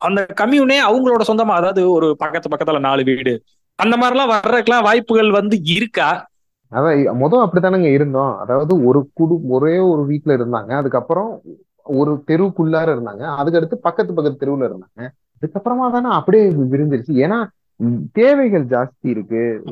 [0.00, 3.34] அந்த கம்யூனே அவங்களோட சொந்தமா அதாவது ஒரு பக்கத்து பக்கத்துல நாலு வீடு
[3.78, 6.08] அந்த மாதிரிலாம் வர்றதுக்கெல்லாம் வாய்ப்புகள் வந்து இருக்கா?
[6.72, 8.32] அதான் மொதல் அப்படித்தானங்க இருந்தோம்.
[8.42, 10.70] அதாவது ஒரு குடு ஒரே ஒரு வீட்ல இருந்தாங்க.
[10.80, 11.30] அதுக்கப்புறம்
[11.86, 13.24] ஒரு தெருவுக்குள்ளார இருந்தாங்க.
[13.40, 15.00] அதுக்கடுத்து பக்கத்து பக்கத்து தெருவுல இருந்தாங்க.
[15.36, 16.44] அதுக்கப்புறமா தானே அப்படியே
[16.74, 17.14] விரிஞ்சிருச்சு.
[17.24, 17.38] ஏன்னா
[18.12, 19.62] தேவைகள் ஜாஸ்தி இருக்கு.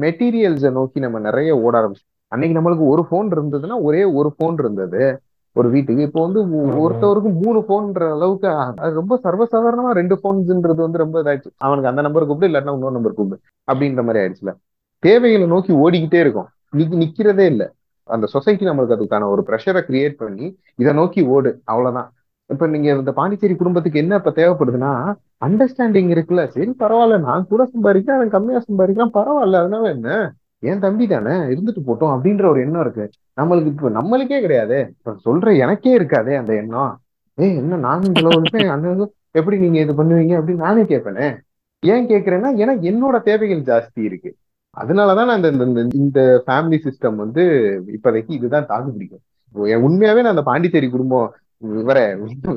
[0.00, 5.20] மெட்டீரியல்ஸை நோக்கி நம்ம நிறைய ஓட ஆரம்பிச்சோம் அன்னைக்கு நம்மளுக்கு ஒரு ஃபோன் இருந்ததுன்னா ஒரே ஒரு ஃபோன் இருந்தது.
[5.52, 6.02] ஒரு வீட்டுக்கு.
[6.02, 6.40] இப்போ வந்து
[6.70, 11.50] ஒருத்தவருக்கு மூணு போன்ற அளவுக்கு அது ரொம்ப சர்வசாதாரணமா ரெண்டு போன்ஸ்ன்றது வந்து ரொம்ப இதாயிடுச்சு.
[11.56, 13.40] அவனுக்கு அந்த நம்பர் கூப்பிடு இல்லாட்டினா இன்னொரு நம்பர் கூப்பிடு
[13.72, 14.54] அப்படின்ற மாதிரி ஆயிடுச்சுல.
[14.98, 16.48] தேவைகளை நோக்கி ஓடிக்கிட்டே இருக்கும்.
[16.76, 17.72] நிக்க நிக்கிறதே இல்ல.
[18.04, 21.60] அந்த சொசைட்டி நம்மளுக்கு அதுக்கான ஒரு ப்ரெஷரை கிரியேட் பண்ணி இதை நோக்கி ஓடு.
[21.64, 22.12] அவ்வளவுதான்.
[22.52, 25.14] இப்ப நீங்க இந்த பாண்டிச்சேரி குடும்பத்துக்கு என்ன இப்ப தேவைப்படுதுன்னா
[25.46, 26.46] அண்டர்ஸ்டாண்டிங் இருக்குல்ல.
[26.46, 30.34] சரி பரவாயில்ல நான் கூட சம்பாதிக்கிறேன் அவன் கம்மியா சம்பாதிக்கிறான் பரவாயில்ல அதனால என்ன?
[30.58, 33.10] என் தம்பி தானே இருந்துட்டு போட்டோம் அப்படின்ற ஒரு எண்ணம் இருக்கு.
[33.40, 34.94] நம்மளுக்கு இப்ப நம்மளுக்கே கிடையாது.
[34.98, 37.00] இப்ப சொல்ற எனக்கே இருக்காதே அந்த எண்ணம்.
[37.34, 41.38] ஏய் என்ன நானும் இவ்வளவு இருப்பேன் அந்த எப்படி நீங்க இது பண்ணுவீங்க அப்படின்னு நானே கேட்பேனே.
[41.80, 44.34] ஏன் கேக்குறேன்னா ஏன்னா என்னோட தேவைகள் ஜாஸ்தி இருக்கு.
[44.80, 47.42] அதனாலதான் நான் இந்த இந்த- இந்த- இந்த ஃபேமிலி சிஸ்டம் வந்து
[47.86, 49.20] இப்போதைக்கு இதுதான் தாக்கு பிடிக்கும்
[49.52, 51.98] என் உண்மையாவே நான் அந்த பாண்டிச்சேரி குடும்பம் இவர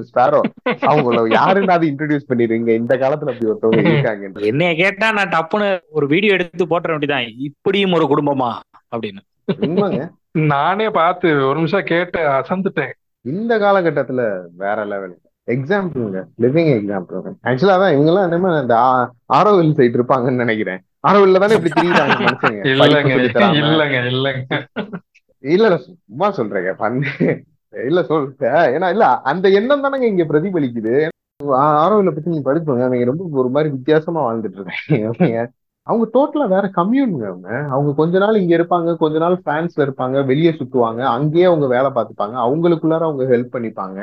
[0.08, 0.40] ஸ்பாரோ
[0.90, 2.72] அவங்கள யாருன்னு அது இன்ட்ரடியூஸ் பண்ணிடுங்க.
[2.82, 7.96] இந்த காலத்துல அப்படி ஒருத்தவங்க இருக்காங்க என்னைய கேட்டா நான் டப்புன்னு ஒரு வீடியோ எடுத்து போட்டுற வேண்டியதான் இப்படியும்
[7.98, 8.52] ஒரு குடும்பமா?
[8.94, 9.22] அப்படின்னு.
[9.66, 10.02] உண்மைங்க.
[10.52, 12.94] நானே பார்த்து ஒரு நிமிஷம் கேட்டு அசந்துட்டேன்.
[13.26, 14.22] இந்த காலகட்டத்துல
[14.58, 15.16] வேற லெவல்
[15.48, 17.18] எக்ஸாம்பிளுங்க லிவிங் எக்ஸாம்பிள்
[17.50, 18.76] ஆக்சுவலா தான் இவங்க எல்லாம் என்னமோ இந்த
[19.32, 20.80] ஆரோவில் சைடு இருப்பாங்கன்னு நினைக்கிறேன்.
[21.08, 22.60] ஆரோவில்ல தானே இப்படி திரியுறாங்க மனுஷங்க.
[22.72, 23.14] இல்லங்க.
[23.62, 24.42] இல்லங்க இல்லங்க.
[25.44, 25.78] இல்ல இல்ல.
[25.86, 26.72] சும்மா சொல்றேங்க.
[26.82, 27.12] பண்ணு
[27.74, 28.28] இல்ல சொல்.
[28.40, 30.96] ஏன்னா இல்ல அந்த எண்ணம் தானங்க இங்க பிரதிபலிக்குது.
[31.60, 34.98] ஆரோவில பத்தி நீங்க படிப்போங்க அவங்க ரொம்ப ஒரு மாதிரி வித்தியாசமா வாழ்ந்துட்டு இருக்காங்க.
[35.06, 35.52] அவங்க
[35.88, 37.50] அவங்க டோட்டலா வேற கம்யூனுங்க அவங்க.
[37.70, 42.36] அவங்க கொஞ்ச நாள் இங்க இருப்பாங்க கொஞ்ச நாள் பிரான்ஸ்ல இருப்பாங்க வெளியே சுத்துவாங்க அங்கேயே அவங்க வேலை பார்த்துப்பாங்க.
[42.46, 44.00] அவங்களுக்குள்ளார அவங்க ஹெல்ப் பண்ணிப்பாங்க.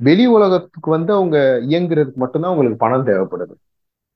[0.00, 1.36] வெளி உலகத்துக்கு வந்து அவங்க
[1.68, 3.54] இயங்குறதுக்கு மட்டும்தான் அவங்களுக்கு பணம் தேவைப்படுது.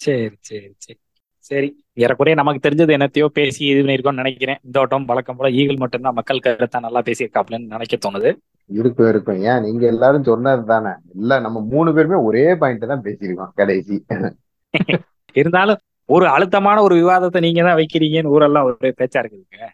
[0.00, 0.98] சரி சரி சரி.
[1.38, 4.58] சரி ஏறக்குறைய நமக்கு தெரிஞ்சது என்னத்தையோ பேசி இது பண்ணியிருக்கோம்னு நினைக்கிறேன்.
[4.64, 8.30] இந்த வட்டம் வழக்கம் போல ஈகிள் மட்டும்தான் மக்கள் கருத்தா நல்லா பேசியிருக்காப்லன்னு நினைக்க தோணுது.
[8.70, 9.62] இருக்கும் இருக்கும் ஏன்?
[9.62, 13.96] நீங்க எல்லாரும் சொன்னது தானே இல்ல நம்ம மூணு பேருமே ஒரே பாயிண்ட் தான் பேசியிருக்கோம் கடைசி.
[15.36, 19.68] இருந்தாலும் ஒரு அழுத்தமான ஒரு விவாதத்தை நீங்க தான் வைக்கிறீங்கன்னு ஊரெல்லாம் ஒரு பேச்சா இருக்குதுங்க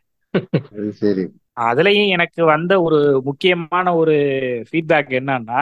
[1.00, 1.24] சரி.
[1.66, 4.14] அதுலயும் எனக்கு வந்த ஒரு முக்கியமான ஒரு
[4.68, 5.60] ஃபீட்பேக் என்னன்னா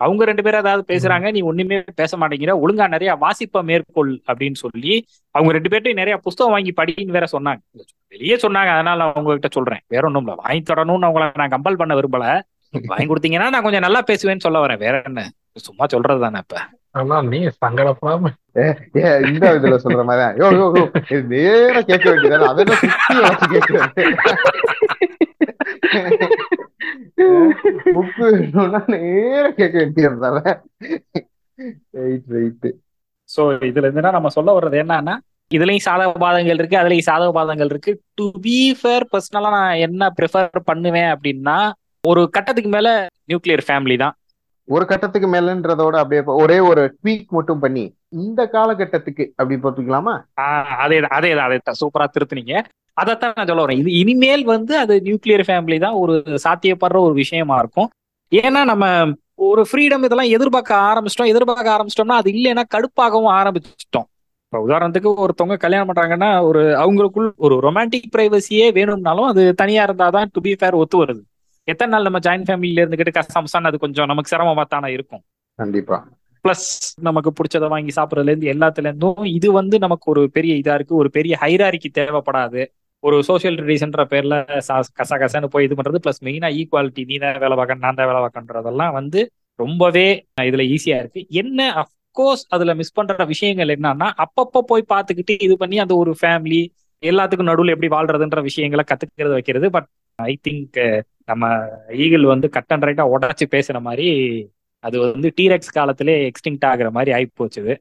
[0.00, 4.92] அவங்க ரெண்டு பேரும் ஏதாவது பேசுறாங்க நீ ஒண்ணுமே பேச மாட்டேங்கிற ஒழுங்கா நிறைய வாசிப்ப மேற்கொள் அப்படின்னு சொல்லி
[5.34, 7.60] அவங்க ரெண்டு பேர்ட்டையும் நிறைய புஸ்தகம் வாங்கி படின்னு வேற சொன்னாங்க.
[8.12, 9.82] வெளியே சொன்னாங்க அதனால நான் உங்ககிட்ட சொல்றேன்.
[9.88, 12.24] வேற ஒண்ணும் இல்ல வாங்கி தரணும்னு அவங்கள நான் கம்பல் பண்ண விரும்பல.
[12.74, 14.82] வாங்கி கொடுத்தீங்கன்னா நான் கொஞ்சம் நல்லா பேசுவேன்னு சொல்ல வரேன்.
[14.84, 15.22] வேற என்ன?
[15.66, 16.58] சும்மா சொல்றது தானே இப்ப?
[16.94, 18.30] ஆனா நீ சங்கடப்படாம.
[18.58, 18.64] ஏ
[19.26, 22.80] இந்த இதுல சொல்ற மாதிரி யோ யோ யோ இது நேரா கேட்க வேண்டியதானே அதெல்லாம்
[27.94, 28.80] புக்கு வேணும்னா
[29.58, 29.76] கேட்க
[31.98, 32.68] ரைட் ரைட்
[33.28, 35.14] சோ இதுல இருந்துன்னா நம்ம சொல்ல வர்றது என்னன்னா
[35.50, 40.60] இதுலயும் சாதக பாதங்கள் இருக்கு அதுலயும் சாதக பாதங்கள் இருக்கு டு பி ஃபேர் பர்சனலா நான் என்ன ப்ரிஃபர்
[40.70, 41.56] பண்ணுவேன் அப்படின்னா
[42.08, 42.88] ஒரு கட்டத்துக்கு மேல
[43.30, 44.14] நியூக்ளியர் ஃபேமிலி தான்.
[44.68, 47.84] ஒரு கட்டத்துக்கு மேலன்றதோட அப்படியே ஒரே ஒரு ட்வீக் மட்டும் பண்ணி
[48.24, 50.14] இந்த காலகட்டத்துக்கு அப்படி பார்த்துக்கலாமா
[50.84, 51.78] அதே தான், அதே தான், அதே தான்.
[51.80, 52.54] சூப்பரா திருத்துனீங்க.
[53.00, 53.80] அதைத்தான் நான் சொல்ல வரேன்.
[53.82, 57.88] இது இனிமேல் வந்து அது நியூக்ளியர் ஃபேமிலி தான் ஒரு சாத்தியப்படுற ஒரு விஷயமா இருக்கும்.
[58.32, 58.86] ஏன்னா நம்ம
[59.48, 61.30] ஒரு ஃப்ரீடம் இதெல்லாம் எதிர்பார்க்க ஆரம்பிச்சிட்டோம்.
[61.32, 64.06] எதிர்பார்க்க ஆரம்பிச்சிட்டோம்னா அது இல்லைன்னா கடுப்பாகவும் ஆரம்பிச்சிட்டோம்.
[64.46, 70.40] இப்போ உதாரணத்துக்கு ஒருத்தவங்க கல்யாணம் பண்றாங்கன்னா ஒரு அவங்களுக்குள் ஒரு ரொமான்டிக் பிரைவசியே வேணும்னாலும் அது தனியா இருந்தாதான் டு
[70.46, 71.22] பி ஃபேர் ஒத்து வருது.
[71.72, 75.22] எத்தனை நாள் நம்ம ஜாயின்ட் ஃபேமிலியில இருந்துகிட்டு கசம்சான் அது கொஞ்சம் நமக்கு சிரமமா தானே இருக்கும்.
[75.58, 75.98] கண்டிப்பா.
[76.44, 76.68] பிளஸ்
[77.06, 80.94] நமக்கு பிடிச்சத வாங்கி சாப்பிட்றதுல இருந்து எல்லாத்துல இருந்தும் இது வந்து நமக்கு ஒரு பெரிய இதா இருக்கு.
[81.02, 82.62] ஒரு பெரிய ஹைராரிக்கு தேவைப்படாது.
[83.04, 84.34] ஒரு சோஷியல் ட்ரெடிஷன்ற பேர்ல
[85.00, 86.00] கச கசன்னு போய் இது பண்றது.
[86.04, 89.20] பிளஸ் மெயினா ஈக்குவாலிட்டி நீ தான் வேலை பார்க்க நான் தான் வேலை பார்க்கன்றதெல்லாம் வந்து
[89.58, 90.06] ரொம்பவே
[90.48, 91.22] இதுல ஈஸியா இருக்கு.
[91.42, 96.62] என்ன அஃப்கோர்ஸ் அதுல மிஸ் பண்ற விஷயங்கள் என்னன்னா அப்பப்போ போய் பார்த்துக்கிட்டு இது பண்ணி அந்த ஒரு ஃபேமிலி
[97.02, 99.66] எல்லாத்துக்கும் நடுவில் எப்படி வாழ்றதுன்ற விஷயங்களை கத்துக்கிறது வைக்கிறது.
[99.76, 100.78] பட் ஐ திங்க்
[101.30, 101.44] நம்ம
[102.04, 104.08] ஈகிள் வந்து கட் அண்ட் ரைட்டா உடச்சு பேசுற மாதிரி
[104.84, 107.74] அது வந்து டீரெக்ஸ் காலத்திலே எக்ஸ்டிங்ட் ஆகுற மாதிரி ஆகி போச்சுது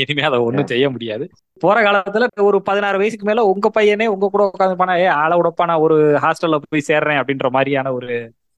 [0.00, 1.24] இனிமே அதை ஒண்ணும் செய்ய முடியாது.
[1.62, 5.64] போற காலத்துல ஒரு பதினாறு வயசுக்கு மேல உங்க பையனே உங்க கூட உட்காந்து போனா ஏ ஆளை விடப்பா
[5.70, 8.08] நான் ஒரு ஹாஸ்டல்ல போய் சேர்றேன் அப்படின்ற மாதிரியான ஒரு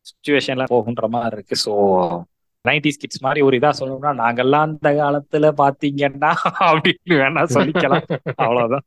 [0.06, 1.56] சுச்சுவேஷன்ல போகுன்ற மாதிரி இருக்கு.
[1.64, 1.72] ஸோ
[2.64, 6.32] நைன்டிஸ் கிட்ஸ் மாதிரி ஒரு இதா சொல்லணும்னா நாங்கெல்லாம் அந்த காலத்துல பாத்தீங்கன்னா
[6.68, 8.06] அப்படின்னு வேணா சொல்லிக்கலாம்.
[8.44, 8.84] அவ்வளவுதான்.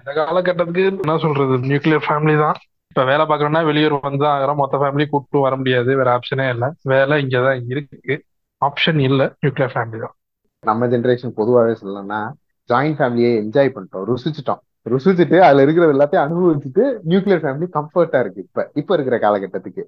[0.00, 1.56] இந்த காலகட்டத்துக்கு என்ன சொல்றது?
[1.70, 2.58] நியூக்ளியர் ஃபேமிலி தான்.
[2.94, 5.96] இப்ப வேலை பார்க்கணும்னா வெளியூர் வந்து ஆகிறோம் மொத்த ஃபேமிலி கூப்பிட்டு வர முடியாது.
[5.96, 6.68] வேற ஆப்ஷனே இல்லை.
[6.82, 8.24] வேலை இங்கதான் இருக்கு.
[8.60, 9.34] ஆப்ஷன் இல்ல.
[9.46, 10.14] நியூக்ளியர் ஃபேமிலி தான்.
[10.60, 12.20] நம்ம ஜென்ரேஷன் பொதுவாகவே சொல்லணும்னா
[12.68, 14.04] ஜாயிண்ட் ஃபேமிலியை என்ஜாய் பண்ணிட்டோம்.
[14.10, 14.60] ருசிச்சிட்டோம்.
[14.90, 18.70] ருசிச்சுட்டு அதுல இருக்கிறது எல்லாத்தையும் அனுபவிச்சுட்டு நியூக்ளியர் ஃபேமிலி கம்ஃபர்ட்டா இருக்கு இப்ப.
[18.74, 19.84] இப்ப இருக்கிற காலகட்டத்துக்கு.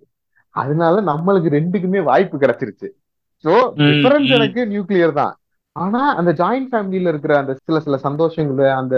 [0.51, 2.91] அதனால நம்மளுக்கு ரெண்டுக்குமே வாய்ப்பு கிடைச்சிருச்சு.
[3.45, 4.27] So difference.
[4.27, 5.37] எனக்கு நியூக்ளியர் தான்.
[5.73, 8.97] ஆனா அந்த ஜாயிண்ட் ஃபேமிலியில இருக்கிற அந்த சில சில சந்தோஷங்கள் அந்த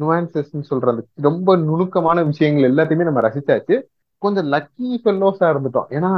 [0.00, 3.76] நுவான்சஸ்ன்னு சொல்ற அந்த ரொம்ப நுணுக்கமான விஷயங்கள் எல்லாத்தையுமே நம்ம ரசிச்சாச்சு.
[4.22, 5.88] கொஞ்சம் லக்கி ஃபெல்லோஸா இருந்துட்டோம்.
[5.96, 6.10] ஏன்னா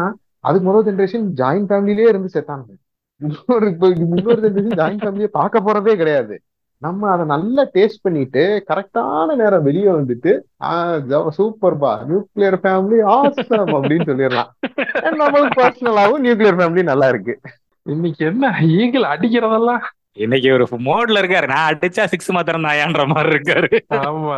[0.49, 2.73] அதுக்கு முதல் ஜென்ரேஷன் ஜாயிண்ட் ஃபேமிலிலே இருந்து செத்தாங்க
[3.21, 6.37] இன்னொரு இப்போ இன்னொரு ஜென்ரேஷன் ஜாயிண்ட் ஃபேமிலியை பார்க்க போறதே கிடையாது.
[6.83, 10.33] நம்ம அதை நல்லா டேஸ்ட் பண்ணிட்டு கரெக்டான நேரம் வெளியே வந்துட்டு
[11.37, 14.51] சூப்பர் பா நியூக்ளியர் ஃபேமிலி ஆசம் அப்படின்னு சொல்லிடலாம்.
[15.21, 17.37] நம்மளுக்கு பர்சனலாவும் நியூக்ளியர் ஃபேமிலி நல்லா இருக்கு.
[17.95, 18.51] இன்னைக்கு என்ன
[18.81, 19.85] ஈகிள் அடிக்கிறதெல்லாம்
[20.17, 21.47] இன்னைக்கு ஒரு மோட்ல இருக்காரு.
[21.47, 23.71] நான் அடிச்சா சிக்ஸ் மாத்திரம் தாயான்ற மாதிரி இருக்காரு.
[24.07, 24.37] ஆமா.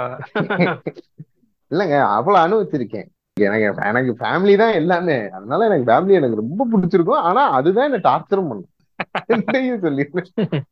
[1.71, 3.09] இல்லைங்க அவ்வளவு அனுபவிச்சிருக்கேன்.
[3.37, 5.31] எனக்கு எனக்கு ஃபேமிலி தான் எல்லாமே.
[5.31, 7.23] அதனால எனக்கு ஃபேமிலி எனக்கு ரொம்ப பிடிச்சிருக்கும்.
[7.29, 8.73] ஆனா அதுதான் என்ன டார்ச்சரும் பண்ணும்.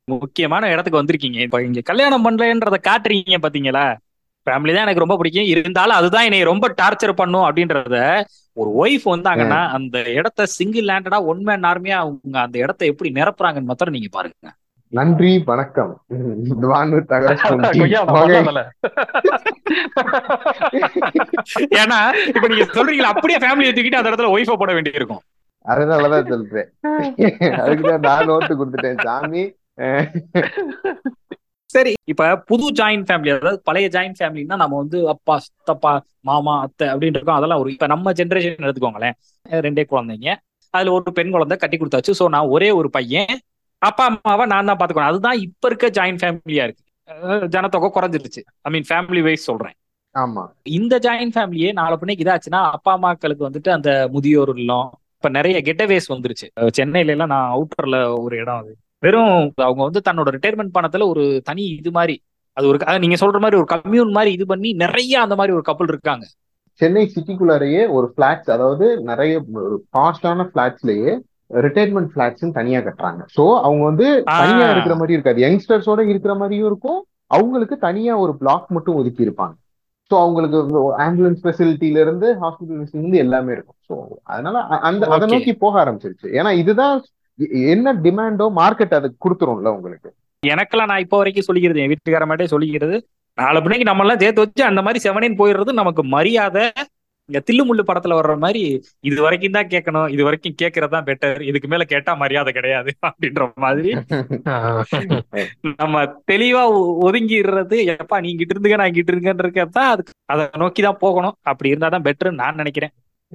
[0.07, 1.39] முக்கியமான இடத்துக்கு வந்திருக்கீங்க.
[1.47, 3.85] இப்ப இங்க கல்யாணம் பண்றேன்றத காட்டுறீங்க பாத்தீங்களா?
[4.47, 5.45] ஃபேமிலி தான் எனக்கு ரொம்ப பிடிக்கும்.
[5.45, 11.43] இருந்தாலும் அதுதான் என்னை ரொம்ப டார்ச்சர் பண்ணும் அப்படின்றத ஒரு ஒய்ஃப் வந்தாங்கன்னா அந்த இடத்த சிங்கிள் லேண்டடா ஒன்
[11.43, 14.51] மேன் ஆர்மியா அவங்க அந்த இடத்த எப்படி நிரப்புறாங்கன்னு மாத்திரம் நீங்க பாருங்க.
[14.97, 15.93] நன்றி வணக்கம்.
[21.79, 25.23] ஏன்னா இப்ப நீங்க சொல்றீங்களா அப்படியே ஃபேமிலியை தூக்கிட்டு அந்த இடத்துல ஒய்ஃபை போட வேண்டியிருக்கும்.
[25.65, 26.69] அதனாலதான் சொல்றேன்
[27.63, 29.43] அதுக்குதான் நான் நோட்டு கொடுத்துட்டேன் சாமி.
[31.75, 36.89] சரி இப்ப புது ஜாயிண்ட் ஃபேமிலி அதாவது பழைய ஜாயிண்ட் ஃபேமிலின்னா நம்ம வந்து அப்பா சித்தப்பா மாமா அத்தை
[36.89, 37.39] அப்படின்னு இருக்கோம்.
[37.39, 39.17] அதெல்லாம் ஒரு இப்ப நம்ம ஜென்ரேஷன் எடுத்துக்கோங்களேன்.
[39.67, 40.31] ரெண்டே குழந்தைங்க.
[40.75, 42.13] அதுல ஒரு பெண் குழந்தை கட்டி கொடுத்தாச்சு.
[42.21, 43.35] சோ நான் ஒரே ஒரு பையன்.
[43.89, 46.82] அப்பா அம்மாவை நான் தான் பாத்துக்கணும் அதுதான் இப்ப இருக்க ஜாயிண்ட் ஃபேமிலியா இருக்கு.
[47.55, 48.43] ஜனத்தொகை குறைஞ்சிருச்சு.
[48.66, 49.76] ஐ மீன் ஃபேமிலி வைஸ் சொல்றேன்.
[50.14, 50.43] ஆமா.
[50.78, 56.07] இந்த ஜாயிண்ட் ஃபேமிலியே நாலு பின்னைக்கு இதாச்சுன்னா அப்பா அம்மாக்களுக்கு வந்துட்டு அந்த முதியோர் இல்லம் இப்ப நிறைய கெட்டவேஸ்
[56.14, 56.47] வந்துருச்சு.
[56.78, 58.72] சென்னையில எல்லாம் நான் அவுட்டர்ல ஒரு இடம் அது.
[59.03, 59.35] வெறும்
[59.66, 62.14] அவங்க வந்து தன்னோட ரிட்டையர்மெண்ட் பணத்துல ஒரு தனி இது மாதிரி
[62.57, 65.91] அது ஒரு நீங்க சொல்ற மாதிரி ஒரு கம்யூன் மாதிரி இது பண்ணி நிறைய அந்த மாதிரி ஒரு கப்பல்
[65.93, 66.24] இருக்காங்க.
[66.80, 69.35] சென்னை சிட்டிக்குள்ளாரையே ஒரு பிளாட்ஸ் அதாவது நிறைய
[69.97, 71.12] காஸ்டான பிளாட்ஸ்லயே
[71.51, 73.23] ரிட்டையர்மெண்ட் பிளாட்ஸ் தனியா கட்டுறாங்க.
[73.37, 74.07] சோ அவங்க வந்து.
[74.25, 75.41] தனியா இருக்கிற மாதிரி இருக்காது.
[75.47, 77.01] யங்ஸ்டர்ஸோட இருக்கிற மாதிரியும் இருக்கும்.
[77.29, 79.55] அவங்களுக்கு தனியா ஒரு பிளாக் மட்டும் ஒதுக்கி இருப்பாங்க.
[80.11, 80.59] ஸோ அவங்களுக்கு
[81.07, 83.79] ஆம்புலன்ஸ் ஃபெசிலிட்டில இருந்து ஹாஸ்பிட்டல் இருந்து எல்லாமே இருக்கும்.
[83.89, 85.29] ஸோ அதனால அந்த அதை.
[85.35, 86.29] நோக்கி போக ஆரம்பிச்சிருச்சு.
[86.39, 86.97] ஏன்னா இதுதான்
[87.73, 90.11] என்ன டிமாண்டோ மார்க்கெட் அது கொடுத்துரும்ல உங்களுக்கு.
[90.43, 92.97] எனக்கெல்லாம் நான் இப்போ வரைக்கும் சொல்லிக்கிறது என் வீட்டுக்கார மாட்டே சொல்லிக்கிறது
[93.39, 96.65] நாலு பிள்ளைக்கு நம்ம எல்லாம் சேர்த்து வச்சு அந்த மாதிரி செவனின் போயிடுறது நமக்கு மரியாதை
[97.29, 98.62] இந்த தில்லுமுள்ளு படத்துல வர்ற மாதிரி
[99.01, 103.91] இது வரைக்கும் தான் கேட்கணும் இது வரைக்கும் கேட்கறது பெட்டர் இதுக்கு மேல கேட்டா மரியாதை கிடையாது அப்படின்ற மாதிரி
[105.77, 106.03] நம்ம
[106.33, 106.62] தெளிவா
[107.07, 111.37] ஒதுங்கிடுறது எப்பா நீ இங்கிட்டு இருந்துங்க நான் இங்கிட்டு இருங்கன்றதான் அதுக்கு அதை நோக்கி தான் போகணும்.
[111.43, 112.93] அப்படி இருந்தாதான் பெட்டர்னு நான் நினைக்கிறேன்.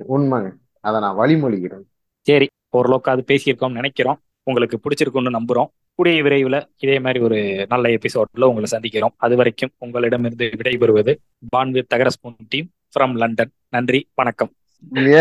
[0.09, 0.49] உண்மைங்க.
[0.81, 1.85] அதை நான் வழிமொழிகிறேன்.
[2.25, 4.19] சரி ஓரளவுக்கு அது பேசியிருக்கோம்னு நினைக்கிறோம்.
[4.43, 5.69] உங்களுக்கு பிடிச்சிருக்கும்னு நம்புறோம்.
[5.99, 9.13] கூடிய விரைவில் இதே மாதிரி ஒரு நல்ல எபிசோட்ல உங்களை சந்திக்கிறோம்.
[9.17, 11.13] அது வரைக்கும் உங்களிடமிருந்து விடைபெறுவது
[11.55, 12.69] பான்வித் தகரஸ்பூன் டீம்.
[12.93, 14.51] ஃப்ரம் லண்டன் நன்றி வணக்கம்.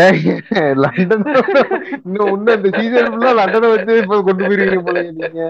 [0.03, 0.19] ஏன்
[0.83, 1.25] லண்டன்
[2.05, 5.43] இன்னும் இந்த சீசன் லண்டனை வச்சு இப்ப கொண்டு போயிருக்கீங்க போல நீங்க.